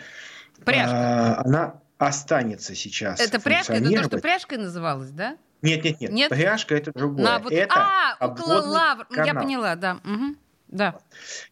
Пряжка. 0.65 1.37
А, 1.37 1.43
она 1.45 1.81
останется 1.99 2.75
сейчас. 2.75 3.21
Это 3.21 3.41
пряжка, 3.41 3.75
это 3.75 3.91
то, 3.91 4.03
что 4.05 4.19
пряжкой 4.19 4.59
называлось, 4.59 5.11
да? 5.11 5.37
Нет, 5.63 5.83
нет, 5.83 6.01
нет, 6.01 6.11
нет? 6.13 6.31
пряжка 6.31 6.75
это 6.77 6.93
другое. 6.93 7.25
На, 7.25 7.39
вот, 7.39 7.53
это 7.53 7.75
а, 7.75 8.29
около 8.29 8.61
лавр, 8.61 9.07
канал. 9.07 9.27
я 9.27 9.35
поняла, 9.35 9.75
да. 9.77 10.01
Угу. 10.05 10.37
Да. 10.75 10.97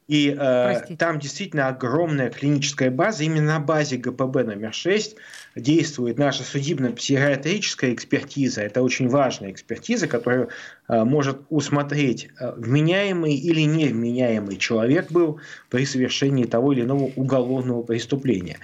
И 0.08 0.36
э, 0.36 0.96
там 0.98 1.20
действительно 1.20 1.68
огромная 1.68 2.28
клиническая 2.28 2.90
база. 2.90 3.22
Именно 3.22 3.54
на 3.54 3.60
базе 3.60 3.96
ГПБ 3.96 4.42
номер 4.42 4.74
6 4.74 5.14
действует 5.54 6.18
наша 6.18 6.42
судебно-психиатрическая 6.42 7.94
экспертиза. 7.94 8.62
Это 8.62 8.82
очень 8.82 9.08
важная 9.08 9.52
экспертиза, 9.52 10.08
которая 10.08 10.48
э, 10.88 11.04
может 11.04 11.42
усмотреть, 11.50 12.30
э, 12.40 12.52
вменяемый 12.56 13.36
или 13.36 13.60
невменяемый 13.60 14.56
человек 14.56 15.12
был 15.12 15.38
при 15.70 15.86
совершении 15.86 16.44
того 16.44 16.72
или 16.72 16.82
иного 16.82 17.04
уголовного 17.14 17.84
преступления. 17.84 18.58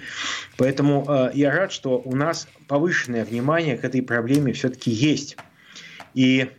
Поэтому 0.57 1.05
э, 1.07 1.31
я 1.35 1.51
рад, 1.51 1.71
что 1.71 2.01
у 2.03 2.17
нас 2.17 2.49
повышенное 2.67 3.23
внимание 3.23 3.77
к 3.77 3.85
этой 3.85 4.01
проблеме 4.01 4.51
все-таки 4.51 4.91
есть. 4.91 5.37
И 6.13 6.49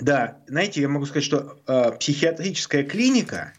Да, 0.00 0.38
знаете, 0.46 0.80
я 0.80 0.88
могу 0.88 1.06
сказать, 1.06 1.24
что 1.24 1.58
э, 1.66 1.92
психиатрическая 1.98 2.84
клиника 2.84 3.52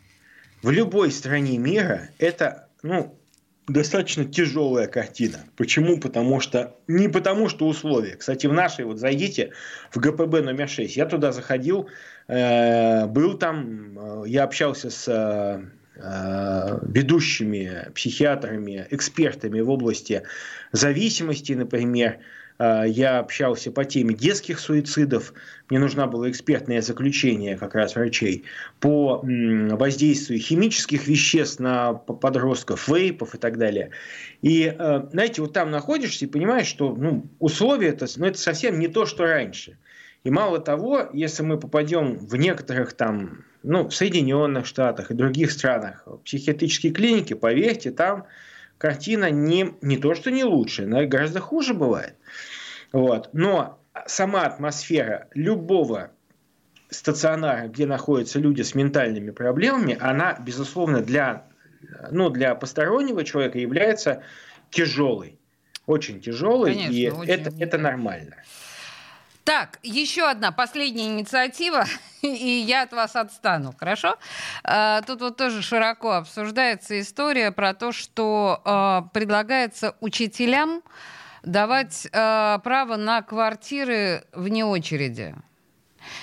в 0.62 0.72
любой 0.72 1.12
стране 1.12 1.58
мира 1.58 2.10
это, 2.18 2.70
ну, 2.82 3.20
достаточно 3.68 4.26
тяжелая 4.26 4.88
картина. 4.88 5.46
Почему? 5.56 6.00
Потому 6.00 6.40
что 6.40 6.76
не 6.88 7.08
потому, 7.08 7.50
что 7.50 7.68
условия. 7.68 8.16
Кстати, 8.16 8.48
в 8.48 8.54
нашей 8.54 8.86
вот 8.86 9.00
зайдите 9.00 9.52
в 9.92 9.98
ГПБ 10.00 10.42
номер 10.42 10.68
6. 10.68 10.96
Я 10.96 11.06
туда 11.06 11.32
заходил, 11.32 11.90
э, 12.28 13.06
был 13.08 13.38
там, 13.38 13.98
э, 13.98 14.24
я 14.28 14.44
общался 14.44 14.90
с 14.90 15.08
э, 15.08 15.62
э, 15.96 16.80
ведущими 16.84 17.92
психиатрами, 17.94 18.88
экспертами 18.90 19.60
в 19.62 19.70
области 19.70 20.24
зависимости, 20.72 21.54
например, 21.54 22.20
я 22.60 23.20
общался 23.20 23.72
по 23.72 23.86
теме 23.86 24.14
детских 24.14 24.60
суицидов, 24.60 25.34
мне 25.70 25.80
нужна 25.80 26.08
была 26.08 26.30
экспертное 26.30 26.82
заключение 26.82 27.58
как 27.58 27.74
раз 27.74 27.96
врачей 27.96 28.44
по 28.80 29.22
воздействию 29.24 30.40
химических 30.40 31.08
веществ 31.08 31.60
на 31.60 31.94
подростков, 31.94 32.88
вейпов 32.88 33.36
и 33.36 33.38
так 33.38 33.58
далее. 33.58 33.92
И, 34.42 34.74
э, 34.78 35.08
знаете, 35.12 35.42
вот 35.42 35.54
там 35.54 35.72
находишься 35.72 36.26
и 36.26 36.28
понимаешь, 36.28 36.68
что 36.68 36.94
ну, 36.96 37.30
условия 37.40 37.90
это, 37.90 38.08
ну, 38.18 38.26
это 38.26 38.38
совсем 38.38 38.80
не 38.80 38.88
то, 38.88 39.06
что 39.06 39.24
раньше. 39.24 39.78
И 40.24 40.30
мало 40.30 40.60
того, 40.60 41.10
если 41.14 41.44
мы 41.44 41.58
попадем 41.58 42.18
в 42.18 42.36
некоторых 42.36 42.94
там, 42.94 43.46
ну, 43.64 43.88
в 43.88 43.96
Соединенных 43.96 44.66
Штатах 44.66 45.12
и 45.12 45.14
других 45.14 45.52
странах 45.52 46.06
психиатрические 46.26 46.92
клиники, 46.92 47.34
поверьте, 47.34 47.92
там 47.92 48.26
картина 48.80 49.30
не, 49.30 49.76
не 49.82 49.98
то, 49.98 50.16
что 50.16 50.32
не 50.32 50.44
лучше, 50.44 50.88
но 50.88 51.06
гораздо 51.06 51.40
хуже 51.40 51.76
бывает. 51.76 52.16
Вот. 52.92 53.30
Но 53.34 53.80
сама 54.08 54.46
атмосфера 54.46 55.28
любого 55.36 56.10
стационара, 56.90 57.68
где 57.68 57.86
находятся 57.86 58.40
люди 58.40 58.64
с 58.64 58.74
ментальными 58.74 59.30
проблемами, 59.30 59.96
она, 60.00 60.34
безусловно, 60.40 61.02
для, 61.02 61.46
ну, 62.10 62.32
для 62.32 62.56
постороннего 62.56 63.24
человека 63.24 63.60
является 63.60 64.24
тяжелой. 64.72 65.38
Очень 65.86 66.22
тяжелой, 66.22 66.74
Конечно, 66.74 66.94
и 66.94 67.10
очень 67.10 67.32
это, 67.32 67.52
это 67.60 67.78
нормально. 67.78 68.38
Так, 69.50 69.80
еще 69.82 70.30
одна 70.30 70.52
последняя 70.52 71.08
инициатива, 71.08 71.86
и 72.22 72.64
я 72.68 72.84
от 72.84 72.94
вас 72.94 73.16
отстану, 73.16 73.74
хорошо? 73.76 74.20
А, 74.64 75.02
тут 75.02 75.22
вот 75.22 75.38
тоже 75.38 75.64
широко 75.64 76.12
обсуждается 76.12 77.00
история 77.00 77.52
про 77.52 77.74
то, 77.74 77.92
что 77.92 78.62
а, 78.64 79.10
предлагается 79.12 79.96
учителям 80.02 80.84
давать 81.42 82.06
э, 82.06 82.60
право 82.64 82.96
на 82.96 83.24
квартиры 83.24 84.24
вне 84.34 84.66
очереди. 84.66 85.34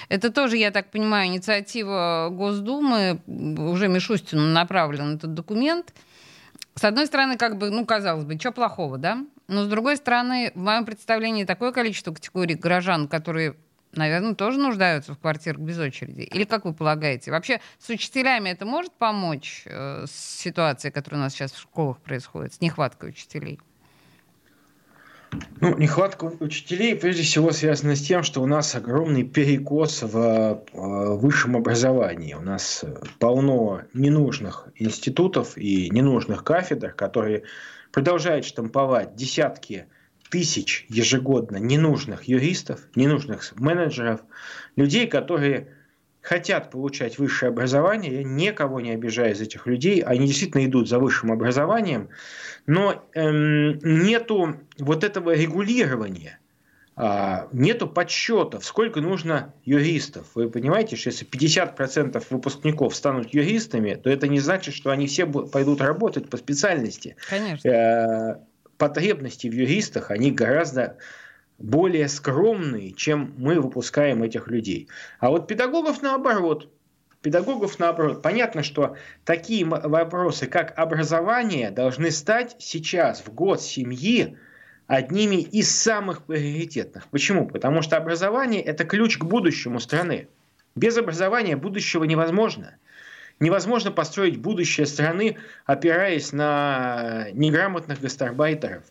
Это 0.09 0.31
тоже, 0.31 0.57
я 0.57 0.71
так 0.71 0.93
понимаю, 0.93 1.27
инициатива 1.27 2.29
Госдумы, 2.31 3.21
уже 3.27 3.89
Мишустину 3.89 4.43
направлен 4.43 5.17
этот 5.17 5.35
документ. 5.35 5.93
С 6.79 6.85
одной 6.85 7.07
стороны, 7.07 7.39
как 7.39 7.57
бы, 7.57 7.71
ну, 7.71 7.87
казалось 7.87 8.25
бы, 8.25 8.39
что 8.39 8.53
плохого, 8.53 8.99
да? 8.99 9.25
Но 9.49 9.65
с 9.65 9.67
другой 9.67 9.97
стороны, 9.97 10.53
в 10.55 10.59
моем 10.59 10.85
представлении 10.85 11.45
такое 11.45 11.73
количество 11.73 12.13
категорий 12.13 12.55
горожан, 12.55 13.09
которые, 13.09 13.57
наверное, 13.93 14.35
тоже 14.35 14.59
нуждаются 14.59 15.15
в 15.15 15.19
квартирах 15.19 15.59
без 15.59 15.79
очереди. 15.79 16.21
Или 16.21 16.45
как 16.45 16.67
вы 16.67 16.75
полагаете? 16.75 17.31
Вообще 17.31 17.63
с 17.79 17.89
учителями 17.89 18.51
это 18.51 18.67
может 18.67 18.93
помочь 18.93 19.63
э, 19.65 20.05
с 20.07 20.11
ситуацией, 20.39 20.93
которая 20.93 21.23
у 21.23 21.25
нас 21.25 21.33
сейчас 21.33 21.53
в 21.53 21.61
школах 21.61 21.99
происходит, 21.99 22.53
с 22.53 22.61
нехваткой 22.61 23.09
учителей? 23.09 23.59
Ну, 25.61 25.77
нехватка 25.77 26.33
учителей 26.41 26.95
прежде 26.95 27.23
всего 27.23 27.53
связана 27.53 27.97
с 27.97 28.03
тем, 28.03 28.23
что 28.23 28.43
у 28.43 28.47
нас 28.47 28.75
огромный 28.75 29.25
перекос 29.25 30.03
в 30.03 30.17
э, 30.17 31.17
высшем 31.17 31.57
образовании. 31.57 32.35
У 32.35 32.41
нас 32.41 32.85
полно 33.19 33.83
ненужных 33.95 34.69
институтов 34.77 35.57
и 35.57 35.91
ненужных 35.91 36.45
кафедр, 36.45 36.93
которые 36.93 37.45
продолжают 37.93 38.45
штамповать 38.45 39.15
десятки 39.15 39.87
тысяч 40.31 40.87
ежегодно 40.89 41.57
ненужных 41.57 42.25
юристов, 42.25 42.81
ненужных 42.95 43.53
менеджеров, 43.57 44.21
людей, 44.77 45.07
которые 45.07 45.76
хотят 46.27 46.73
получать 46.73 47.19
высшее 47.19 47.51
образование, 47.51 48.17
я 48.17 48.25
никого 48.25 48.81
не 48.81 48.91
обижаю 48.91 49.33
из 49.33 49.41
этих 49.41 49.69
людей, 49.69 50.01
они 50.01 50.27
действительно 50.27 50.67
идут 50.67 50.89
за 50.89 50.99
высшим 50.99 51.31
образованием, 51.31 52.09
но 52.67 53.05
эм, 53.15 53.79
нету 53.79 54.57
вот 54.77 55.05
этого 55.05 55.37
регулирования, 55.37 56.41
а, 56.97 57.47
нету 57.53 57.87
подсчетов, 57.87 58.65
сколько 58.65 59.01
нужно 59.01 59.55
юристов. 59.65 60.27
Вы 60.35 60.51
понимаете, 60.51 60.97
что 60.97 61.11
если 61.11 61.25
50% 61.25 62.27
выпускников 62.31 62.97
станут 62.97 63.33
юристами, 63.33 63.95
то 63.95 64.11
это 64.11 64.27
не 64.27 64.41
значит, 64.41 64.75
что 64.75 64.91
они 64.91 65.07
все 65.07 65.27
пойдут 65.27 65.81
работать 65.81 66.29
по 66.29 66.39
специальности. 66.39 67.15
Конечно. 67.31 67.69
Э, 67.69 68.37
потребности 68.79 69.47
в 69.47 69.53
юристах, 69.53 70.11
они 70.11 70.33
гораздо 70.33 70.99
более 71.59 72.09
скромные, 72.09 72.93
чем 72.93 73.35
мы 73.39 73.61
выпускаем 73.61 74.23
этих 74.23 74.49
людей. 74.49 74.89
А 75.21 75.31
вот 75.31 75.47
педагогов 75.49 76.03
наоборот. 76.03 76.71
Педагогов 77.23 77.79
наоборот. 77.79 78.23
Понятно, 78.23 78.63
что 78.63 78.97
такие 79.25 79.65
вопросы, 79.65 80.47
как 80.47 80.79
образование, 80.79 81.71
должны 81.71 82.11
стать 82.11 82.57
сейчас, 82.59 83.21
в 83.21 83.33
год 83.33 83.63
семьи, 83.63 84.37
одними 84.87 85.37
из 85.37 85.75
самых 85.75 86.25
приоритетных. 86.25 87.09
Почему? 87.09 87.49
Потому 87.49 87.83
что 87.83 87.97
образование– 87.97 88.63
это 88.63 88.85
ключ 88.85 89.19
к 89.19 89.25
будущему 89.25 89.81
страны. 89.81 90.29
Без 90.77 90.97
образования 90.97 91.57
будущего 91.57 92.05
невозможно. 92.05 92.77
Невозможно 93.41 93.91
построить 93.91 94.39
будущее 94.39 94.87
страны, 94.87 95.37
опираясь 95.65 96.33
на 96.33 97.27
неграмотных 97.33 98.01
гастарбайтеров. 98.01 98.85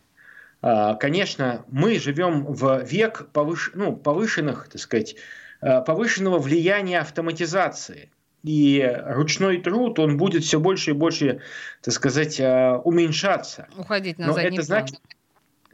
А, 0.62 0.96
конечно, 0.96 1.66
мы 1.70 2.00
живем 2.00 2.46
в 2.46 2.84
век 2.84 3.30
повыш... 3.32 3.72
ну, 3.74 3.96
повышенных, 3.96 4.68
так 4.70 4.82
сказать, 4.82 5.16
а, 5.62 5.82
повышенного 5.82 6.40
влияния 6.40 7.00
автоматизации. 7.00 8.12
И 8.44 8.88
ручной 9.06 9.60
труд, 9.60 9.98
он 9.98 10.18
будет 10.18 10.44
все 10.44 10.60
больше 10.60 10.92
и 10.92 10.94
больше, 10.94 11.42
так 11.82 11.94
сказать, 11.94 12.40
а, 12.40 12.78
уменьшаться. 12.78 13.68
Уходить 13.78 14.18
на 14.20 14.28
Но 14.28 14.34
задний 14.34 14.58
это 14.58 14.66
значит, 14.66 15.00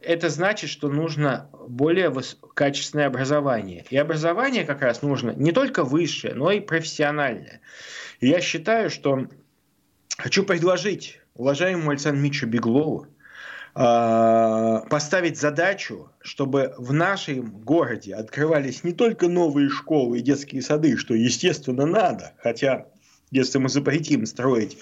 это 0.02 0.28
значит, 0.30 0.70
что 0.70 0.88
нужно 0.88 1.48
более 1.68 2.12
качественное 2.54 3.06
образование. 3.06 3.84
И 3.90 3.96
образование 3.96 4.64
как 4.64 4.82
раз 4.82 5.02
нужно 5.02 5.30
не 5.30 5.52
только 5.52 5.84
высшее, 5.84 6.34
но 6.34 6.50
и 6.50 6.60
профессиональное. 6.60 7.60
И 8.20 8.28
я 8.28 8.40
считаю, 8.40 8.90
что 8.90 9.26
хочу 10.18 10.44
предложить 10.44 11.20
уважаемому 11.34 11.90
Александру 11.90 12.22
Митчу 12.22 12.46
Беглову, 12.46 13.06
поставить 13.74 15.38
задачу, 15.38 16.10
чтобы 16.20 16.74
в 16.76 16.92
нашем 16.92 17.62
городе 17.62 18.14
открывались 18.14 18.84
не 18.84 18.92
только 18.92 19.28
новые 19.28 19.70
школы 19.70 20.18
и 20.18 20.22
детские 20.22 20.60
сады, 20.60 20.98
что, 20.98 21.14
естественно, 21.14 21.86
надо, 21.86 22.32
хотя 22.42 22.86
если 23.30 23.58
мы 23.58 23.70
запретим 23.70 24.26
строить 24.26 24.76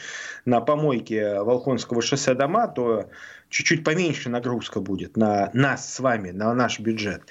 на 0.45 0.61
помойке 0.61 1.41
Волхонского 1.41 2.03
шоссе 2.03 2.35
дома, 2.35 2.67
то 2.67 3.09
чуть-чуть 3.49 3.85
поменьше 3.85 4.29
нагрузка 4.29 4.81
будет 4.81 5.17
на 5.17 5.51
нас 5.55 5.95
с 5.95 6.01
вами, 6.01 6.31
на 6.33 6.53
наш 6.53 6.81
бюджет. 6.81 7.23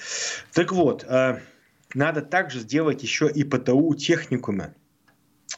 Так 0.53 0.71
вот, 0.71 1.05
а, 1.07 1.39
надо 1.93 2.21
также 2.21 2.59
сделать 2.59 3.03
еще 3.03 3.29
и 3.29 3.43
ПТУ 3.43 3.93
техникумы 3.95 4.73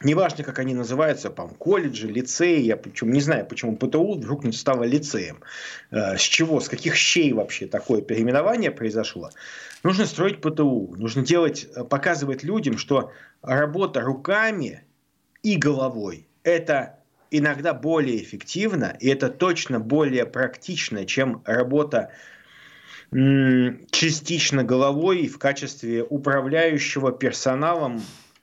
неважно, 0.01 0.43
как 0.43 0.59
они 0.59 0.73
называются, 0.73 1.29
там, 1.29 1.49
колледжи, 1.49 2.07
лицеи, 2.07 2.61
я 2.61 2.77
причем 2.77 3.11
не 3.11 3.21
знаю, 3.21 3.45
почему 3.45 3.75
ПТУ 3.75 4.13
вдруг 4.13 4.41
стало 4.53 4.83
лицеем. 4.83 5.41
Э, 5.91 6.17
с 6.17 6.21
чего, 6.21 6.59
с 6.59 6.69
каких 6.69 6.95
щей 6.95 7.33
вообще 7.33 7.67
такое 7.67 8.01
переименование 8.01 8.71
произошло? 8.71 9.29
Нужно 9.83 10.05
строить 10.05 10.41
ПТУ, 10.41 10.95
нужно 10.97 11.23
делать, 11.23 11.67
э, 11.75 11.83
показывать 11.83 12.43
людям, 12.43 12.77
что 12.77 13.11
работа 13.41 14.01
руками 14.01 14.83
и 15.43 15.57
головой– 15.57 16.27
это 16.43 16.99
иногда 17.29 17.73
более 17.73 18.21
эффективно, 18.21 18.95
и 18.99 19.07
это 19.07 19.29
точно 19.29 19.79
более 19.79 20.25
практично, 20.25 21.05
чем 21.05 21.41
работа 21.45 22.11
частично 23.11 24.63
головой 24.63 25.27
в 25.27 25.37
качестве 25.37 26.01
управляющего 26.03 27.11
персоналом 27.11 28.01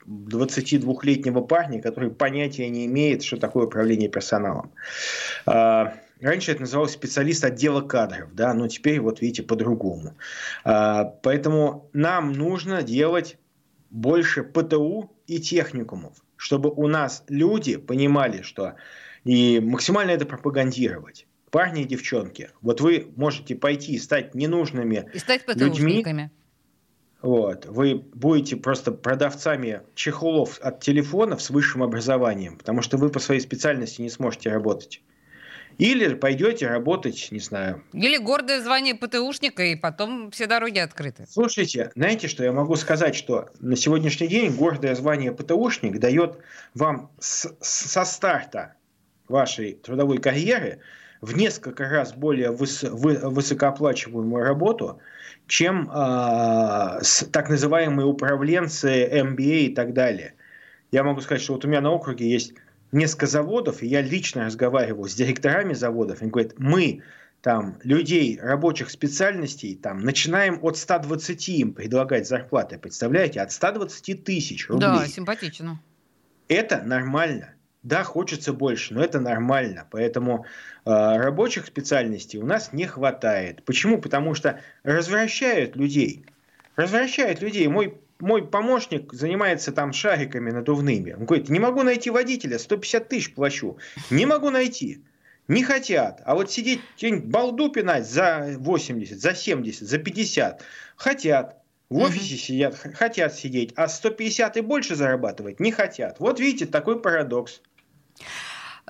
22-летнего 0.09 1.41
парня, 1.41 1.81
который 1.81 2.09
понятия 2.09 2.67
не 2.69 2.85
имеет, 2.87 3.23
что 3.23 3.37
такое 3.37 3.67
управление 3.67 4.09
персоналом. 4.09 4.71
А, 5.45 5.95
раньше 6.19 6.51
это 6.51 6.61
называлось 6.61 6.93
специалист 6.93 7.43
отдела 7.43 7.81
кадров, 7.81 8.33
да, 8.33 8.53
но 8.53 8.67
теперь 8.67 8.99
вот 8.99 9.21
видите 9.21 9.43
по-другому. 9.43 10.17
А, 10.63 11.05
поэтому 11.05 11.89
нам 11.93 12.33
нужно 12.33 12.81
делать 12.81 13.37
больше 13.91 14.43
ПТУ 14.43 15.11
и 15.27 15.39
техникумов, 15.39 16.17
чтобы 16.35 16.69
у 16.69 16.87
нас 16.87 17.23
люди 17.27 17.77
понимали, 17.77 18.41
что 18.41 18.75
и 19.25 19.59
максимально 19.59 20.11
это 20.11 20.25
пропагандировать. 20.25 21.27
Парни 21.51 21.81
и 21.81 21.85
девчонки, 21.85 22.51
вот 22.61 22.79
вы 22.79 23.11
можете 23.15 23.55
пойти 23.55 23.93
и 23.93 23.97
стать 23.97 24.35
ненужными 24.35 25.09
и 25.13 25.17
стать 25.19 25.47
людьми. 25.55 26.29
Вот, 27.21 27.65
вы 27.65 27.95
будете 27.95 28.55
просто 28.55 28.91
продавцами 28.91 29.81
чехлов 29.95 30.59
от 30.61 30.79
телефонов 30.81 31.41
с 31.41 31.49
высшим 31.49 31.83
образованием, 31.83 32.57
потому 32.57 32.81
что 32.81 32.97
вы 32.97 33.09
по 33.09 33.19
своей 33.19 33.41
специальности 33.41 34.01
не 34.01 34.09
сможете 34.09 34.51
работать. 34.51 35.01
Или 35.77 36.13
пойдете 36.13 36.67
работать, 36.67 37.29
не 37.31 37.39
знаю. 37.39 37.83
Или 37.93 38.17
гордое 38.17 38.61
звание 38.61 38.95
ПТУшника, 38.95 39.63
и 39.63 39.75
потом 39.75 40.29
все 40.31 40.45
дороги 40.45 40.77
открыты. 40.77 41.25
Слушайте, 41.29 41.91
знаете, 41.95 42.27
что 42.27 42.43
я 42.43 42.51
могу 42.51 42.75
сказать, 42.75 43.15
что 43.15 43.49
на 43.61 43.77
сегодняшний 43.77 44.27
день 44.27 44.53
гордое 44.53 44.93
звание 44.95 45.31
ПТУшник 45.31 45.99
дает 45.99 46.39
вам 46.73 47.11
с, 47.19 47.53
со 47.61 48.03
старта 48.03 48.75
вашей 49.29 49.73
трудовой 49.73 50.17
карьеры 50.17 50.79
в 51.21 51.35
несколько 51.37 51.87
раз 51.87 52.13
более 52.13 52.51
выс, 52.51 52.83
вы, 52.83 53.15
высокооплачиваемую 53.15 54.43
работу, 54.43 54.99
чем 55.49 55.89
э, 55.91 56.99
с, 57.01 57.25
так 57.31 57.49
называемые 57.49 58.05
управленцы 58.05 59.09
MBA 59.11 59.59
и 59.61 59.75
так 59.75 59.93
далее. 59.93 60.35
Я 60.91 61.03
могу 61.03 61.21
сказать, 61.21 61.41
что 61.41 61.53
вот 61.53 61.65
у 61.65 61.67
меня 61.67 61.81
на 61.81 61.91
округе 61.91 62.29
есть 62.29 62.53
несколько 62.91 63.27
заводов, 63.27 63.81
и 63.81 63.87
я 63.87 64.01
лично 64.01 64.45
разговаривал 64.45 65.07
с 65.07 65.15
директорами 65.15 65.73
заводов, 65.73 66.21
они 66.21 66.31
говорят, 66.31 66.53
мы 66.57 67.01
там 67.41 67.77
людей 67.83 68.39
рабочих 68.41 68.89
специальностей 68.89 69.75
там 69.75 69.99
начинаем 69.99 70.59
от 70.61 70.77
120 70.77 71.49
им 71.49 71.73
предлагать 71.73 72.27
зарплаты, 72.27 72.77
представляете, 72.77 73.41
от 73.41 73.51
120 73.51 74.23
тысяч 74.23 74.69
рублей. 74.69 74.87
Да, 74.87 75.07
симпатично. 75.07 75.81
Это 76.47 76.83
нормально. 76.83 77.53
Да, 77.83 78.03
хочется 78.03 78.51
больше, 78.51 78.93
но 78.93 79.03
это 79.03 79.19
нормально. 79.19 79.87
Поэтому 79.89 80.45
э, 80.85 80.89
рабочих 80.89 81.65
специальностей 81.65 82.39
у 82.39 82.45
нас 82.45 82.73
не 82.73 82.85
хватает. 82.85 83.63
Почему? 83.63 83.99
Потому 84.01 84.33
что 84.33 84.59
развращают 84.83 85.75
людей. 85.75 86.25
Развращают 86.75 87.41
людей. 87.41 87.67
Мой 87.67 87.97
мой 88.19 88.45
помощник 88.45 89.13
занимается 89.13 89.71
там 89.71 89.93
шариками 89.93 90.51
надувными. 90.51 91.13
Он 91.13 91.25
говорит, 91.25 91.47
не 91.47 91.59
могу 91.59 91.83
найти 91.83 92.09
водителя, 92.09 92.59
150 92.59 93.07
тысяч 93.07 93.33
плачу. 93.33 93.77
Не 94.09 94.25
могу 94.25 94.49
найти. 94.49 95.01
Не 95.47 95.63
хотят. 95.63 96.21
А 96.25 96.35
вот 96.35 96.51
сидеть 96.51 96.81
балду 97.23 97.71
пинать 97.71 98.07
за 98.07 98.55
80, 98.57 99.19
за 99.19 99.33
70, 99.33 99.87
за 99.87 99.97
50 99.97 100.61
хотят. 100.95 101.55
В 101.89 101.97
офисе 101.97 102.35
угу. 102.35 102.41
сидят, 102.41 102.75
хотят 102.75 103.33
сидеть, 103.33 103.73
а 103.75 103.87
150 103.87 104.57
и 104.57 104.61
больше 104.61 104.95
зарабатывать 104.95 105.59
не 105.59 105.71
хотят. 105.71 106.19
Вот 106.19 106.39
видите, 106.39 106.67
такой 106.67 107.01
парадокс. 107.01 107.61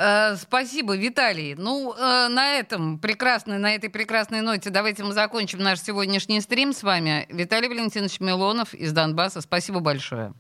Э, 0.02 0.38
спасибо, 0.38 0.96
Виталий. 0.96 1.56
Ну, 1.56 1.94
э, 1.94 2.28
на 2.30 2.54
этом 2.54 3.00
прекрасной, 3.00 3.58
на 3.58 3.76
этой 3.76 3.90
прекрасной 3.90 4.40
ноте 4.40 4.70
давайте 4.70 5.04
мы 5.04 5.12
закончим 5.12 5.60
наш 5.60 5.82
сегодняшний 5.82 6.40
стрим 6.40 6.72
с 6.72 6.84
вами. 6.84 7.26
Виталий 7.30 7.68
Валентинович 7.68 8.22
Милонов 8.22 8.74
из 8.74 8.94
Донбасса. 8.94 9.42
Спасибо 9.42 9.82
большое. 9.82 10.34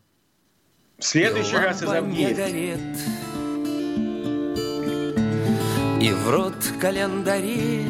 В 0.97 1.03
следующий 1.03 1.55
и 1.55 1.59
раз 1.59 1.81
из 1.81 1.89
И 6.01 6.11
в 6.13 6.29
рот 6.29 6.55
календари 6.79 7.85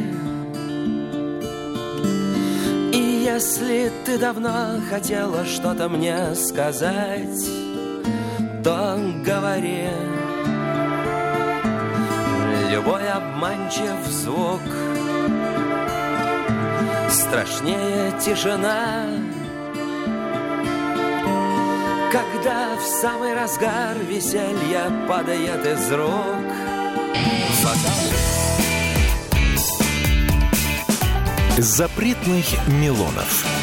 И 2.94 3.22
если 3.24 3.92
ты 4.06 4.18
давно 4.18 4.80
хотела 4.90 5.46
что-то 5.46 5.90
мне 5.90 6.36
сказать 6.36 7.46
То 8.64 9.00
говори 9.24 9.90
Любой 12.70 13.10
обманчив 13.10 13.98
звук. 14.06 14.62
Страшнее 17.10 18.14
тишина. 18.20 19.06
Когда 22.12 22.76
в 22.76 22.86
самый 22.86 23.34
разгар 23.34 23.98
веселья 24.08 24.92
падает 25.08 25.66
из 25.66 25.92
рук. 25.92 26.36
Запретных 31.58 32.46
Милонов. 32.68 33.59